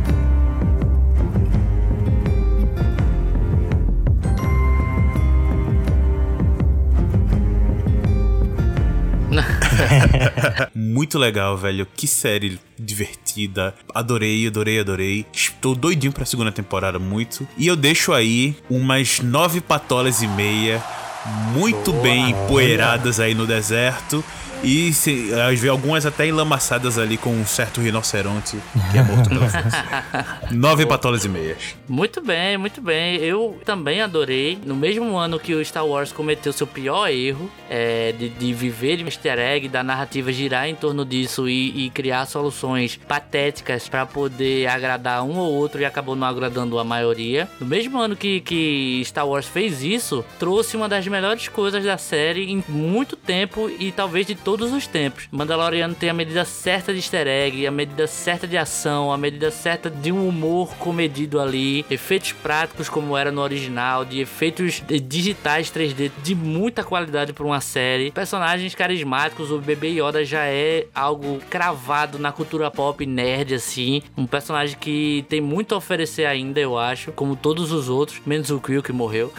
[10.76, 11.88] Muito legal, velho.
[11.96, 13.74] Que série divertida.
[13.94, 15.26] Adorei, adorei, adorei.
[15.34, 17.48] Estou doidinho pra segunda temporada, muito.
[17.58, 20.84] E eu deixo aí umas nove patolas e meia.
[21.26, 24.24] Muito bem empoeiradas aí no deserto.
[24.64, 28.58] E se, às vezes algumas até enlamaçadas ali com um certo rinoceronte
[28.92, 30.06] que é morto pela força.
[30.52, 31.76] Nove patolas e meias.
[31.88, 33.18] Muito bem, muito bem.
[33.18, 34.60] Eu também adorei.
[34.64, 38.98] No mesmo ano que o Star Wars cometeu seu pior erro, é, de, de viver
[38.98, 44.06] de easter egg, da narrativa girar em torno disso e, e criar soluções patéticas pra
[44.06, 47.50] poder agradar um ou outro e acabou não agradando a maioria.
[47.60, 51.98] No mesmo ano que, que Star Wars fez isso, trouxe uma das melhores coisas da
[51.98, 55.30] série em muito tempo e talvez de todos os tempos.
[55.32, 59.50] Mandaloriano tem a medida certa de easter egg, a medida certa de ação, a medida
[59.50, 65.72] certa de um humor comedido ali, efeitos práticos como era no original, de efeitos digitais
[65.72, 71.40] 3D de muita qualidade para uma série, personagens carismáticos, o bebê Yoda já é algo
[71.50, 76.78] cravado na cultura pop nerd assim, um personagem que tem muito a oferecer ainda, eu
[76.78, 79.32] acho, como todos os outros, menos o Quill que morreu.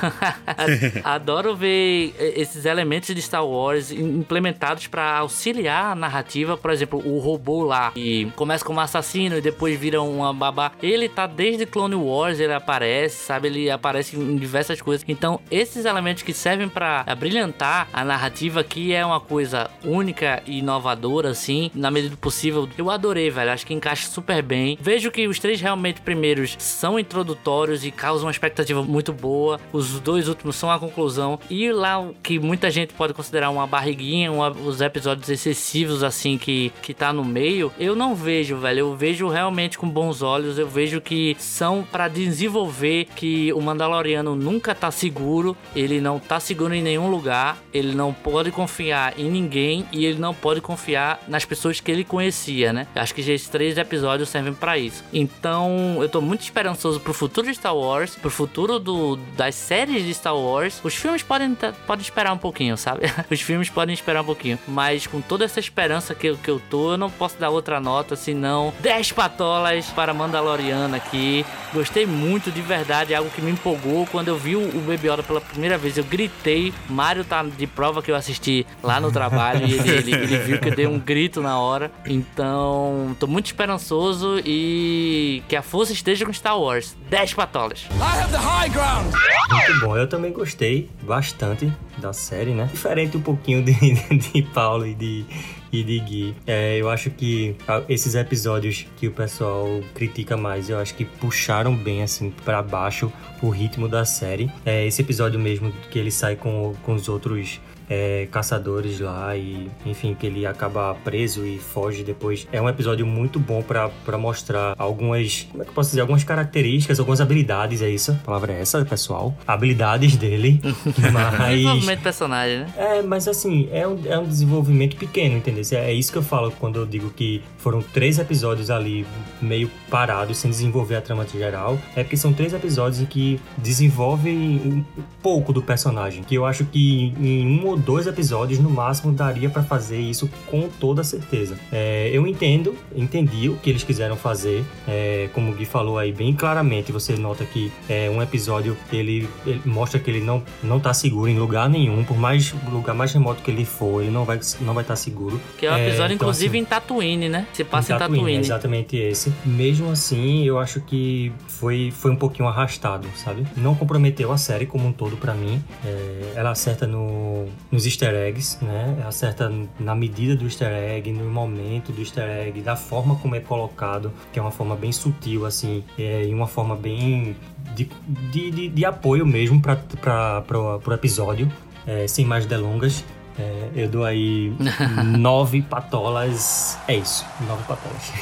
[1.04, 7.02] Adoro ver eh, esses elementos de Star Wars implementados para auxiliar a narrativa, por exemplo,
[7.04, 10.72] o robô lá que começa como assassino e depois vira uma babá.
[10.82, 13.48] Ele tá desde Clone Wars, ele aparece, sabe?
[13.48, 15.04] Ele aparece em diversas coisas.
[15.08, 20.58] Então, esses elementos que servem para brilhantar a narrativa que é uma coisa única e
[20.58, 22.68] inovadora assim, na medida do possível.
[22.76, 23.50] Eu adorei, velho.
[23.50, 24.76] Acho que encaixa super bem.
[24.80, 29.60] Vejo que os três realmente primeiros são introdutórios e causam uma expectativa muito boa.
[29.72, 31.38] Os dois últimos são a conclusão.
[31.48, 36.70] E lá que muita gente pode considerar uma barriguinha, uma- os episódios excessivos assim que,
[36.82, 38.80] que tá no meio, eu não vejo, velho.
[38.80, 40.58] Eu vejo realmente com bons olhos.
[40.58, 46.38] Eu vejo que são para desenvolver que o Mandaloriano nunca tá seguro, ele não tá
[46.38, 51.20] seguro em nenhum lugar, ele não pode confiar em ninguém e ele não pode confiar
[51.26, 52.86] nas pessoas que ele conhecia, né?
[52.94, 55.02] Acho que esses três episódios servem para isso.
[55.12, 60.04] Então, eu tô muito esperançoso pro futuro de Star Wars, pro futuro do, das séries
[60.04, 60.80] de Star Wars.
[60.84, 63.02] Os filmes podem, tá- podem esperar um pouquinho, sabe?
[63.30, 66.60] Os filmes podem esperar um pouquinho, mas com toda essa esperança que, eu- que eu
[66.70, 71.44] tô, eu não posso dar outra nota senão 10 patolas para Mandaloriana aqui.
[71.72, 74.06] Gostei muito de verdade, é algo que me empolgou.
[74.06, 76.72] Quando eu vi o o Baby Yoda pela primeira vez, eu gritei.
[76.88, 80.58] Mário tá de prova que eu assisti lá no trabalho e ele, ele- ele viu
[80.58, 81.90] que eu dei um grito na hora.
[82.06, 86.96] Então, tô muito esperançoso e que a força esteja com Star Wars.
[87.10, 87.86] 10 patolas.
[87.90, 89.12] I have the high ground.
[89.50, 92.68] Muito bom, eu também gostei bastante da série, né?
[92.72, 93.74] Diferente um pouquinho de,
[94.16, 95.24] de Paulo e de,
[95.72, 96.34] e de Gui.
[96.46, 101.04] É, eu acho que ah, esses episódios que o pessoal critica mais, eu acho que
[101.04, 103.12] puxaram bem, assim, pra baixo
[103.42, 104.50] o ritmo da série.
[104.64, 107.60] É, esse episódio mesmo que ele sai com, com os outros
[107.92, 112.48] é, caçadores lá e, enfim, que ele acaba preso e foge depois.
[112.50, 116.24] É um episódio muito bom pra mostrar algumas, como é que eu posso dizer, algumas
[116.24, 118.12] características, algumas habilidades, é isso?
[118.12, 119.36] A palavra é essa, pessoal?
[119.46, 120.58] Habilidades dele,
[121.12, 121.50] mas...
[121.50, 122.72] Desenvolvimento de personagem, né?
[122.78, 125.62] É, mas assim, é um, é um desenvolvimento pequeno, entendeu?
[125.72, 129.06] É, é isso que eu falo quando eu digo que foram três episódios ali
[129.40, 131.78] meio parados, sem desenvolver a trama geral.
[131.94, 134.84] É porque são três episódios em que desenvolvem um
[135.22, 136.22] pouco do personagem.
[136.22, 140.28] Que eu acho que em um ou dois episódios, no máximo, daria pra fazer isso
[140.46, 141.56] com toda certeza.
[141.70, 144.64] É, eu entendo, entendi o que eles quiseram fazer.
[144.86, 149.28] É, como o Gui falou aí bem claramente, você nota que é um episódio ele,
[149.46, 153.12] ele mostra que ele não, não tá seguro em lugar nenhum, por mais lugar mais
[153.12, 155.40] remoto que ele for, ele não vai não vai estar seguro.
[155.58, 157.46] Que é um episódio, então, inclusive, assim, em Tatooine, né?
[157.52, 158.20] Se passa em em Tatooine.
[158.20, 159.32] Tatooine, exatamente esse.
[159.44, 163.46] Mesmo assim, eu acho que foi, foi um pouquinho arrastado, sabe?
[163.56, 165.62] Não comprometeu a série como um todo pra mim.
[165.84, 169.02] É, ela acerta no, nos easter eggs, né?
[169.06, 169.50] Acerta
[169.80, 174.12] na medida do easter egg, no momento do easter egg, da forma como é colocado,
[174.30, 177.34] que é uma forma bem sutil, assim, é, e uma forma bem
[177.74, 180.44] de, de, de, de apoio mesmo para
[180.86, 181.50] o episódio,
[181.86, 183.02] é, sem mais delongas.
[183.38, 184.52] É, eu dou aí
[185.18, 186.78] nove patolas.
[186.86, 188.12] É isso, nove patolas.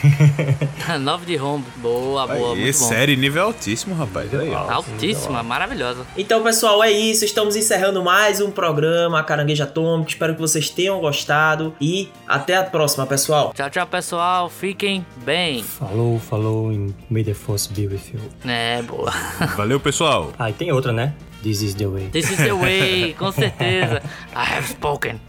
[1.01, 1.67] 9 de rombo.
[1.77, 2.85] Boa, boa, Aí, muito bom.
[2.87, 4.33] série nível altíssimo, rapaz.
[4.35, 4.71] Aí, ó.
[4.71, 6.07] Altíssima, maravilhosa.
[6.17, 7.25] Então, pessoal, é isso.
[7.25, 10.11] Estamos encerrando mais um programa Caranguejo Atômico.
[10.11, 11.75] Espero que vocês tenham gostado.
[11.81, 13.53] E até a próxima, pessoal.
[13.55, 14.49] Tchau, tchau, pessoal.
[14.49, 15.63] Fiquem bem.
[15.63, 18.21] Falou, falou em May the Force be with you.
[18.45, 19.11] É, boa.
[19.57, 20.33] Valeu, pessoal.
[20.39, 21.15] Ah, e tem outra, né?
[21.43, 22.09] This is the way.
[22.09, 24.03] This is the way, com certeza.
[24.35, 25.21] I have spoken.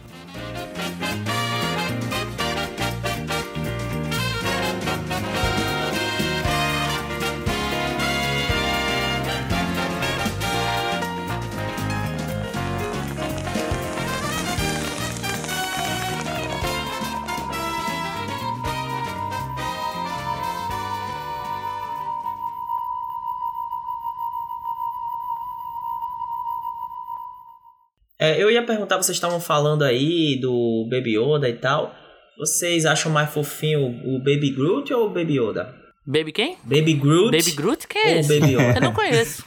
[28.31, 31.93] É, eu ia perguntar, vocês estavam falando aí do Baby Yoda e tal.
[32.37, 35.75] Vocês acham mais fofinho o Baby Groot ou o Baby Yoda?
[36.05, 36.57] Baby quem?
[36.63, 37.37] Baby Groot?
[37.37, 37.87] Baby Groot?
[37.87, 38.39] Que é esse?
[38.39, 38.73] Baby Yoda?
[38.77, 39.43] Eu não conheço.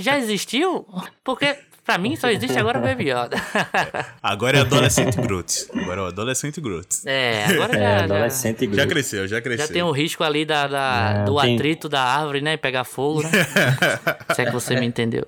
[0.00, 0.86] Já existiu?
[1.22, 1.54] Porque
[1.84, 3.36] pra mim só existe agora o Baby Yoda.
[4.22, 5.66] Agora é adolescente Groot.
[5.74, 6.88] Agora é o adolescente Groot.
[7.04, 8.88] É, agora já, É, já, adolescente Já Groot.
[8.88, 9.66] cresceu, já cresceu.
[9.66, 12.56] já tem o risco ali da, da- É, do tem- atrito da árvore, né?
[12.56, 13.28] Pegar fogo, né?
[14.34, 15.26] Se é que você me entendeu.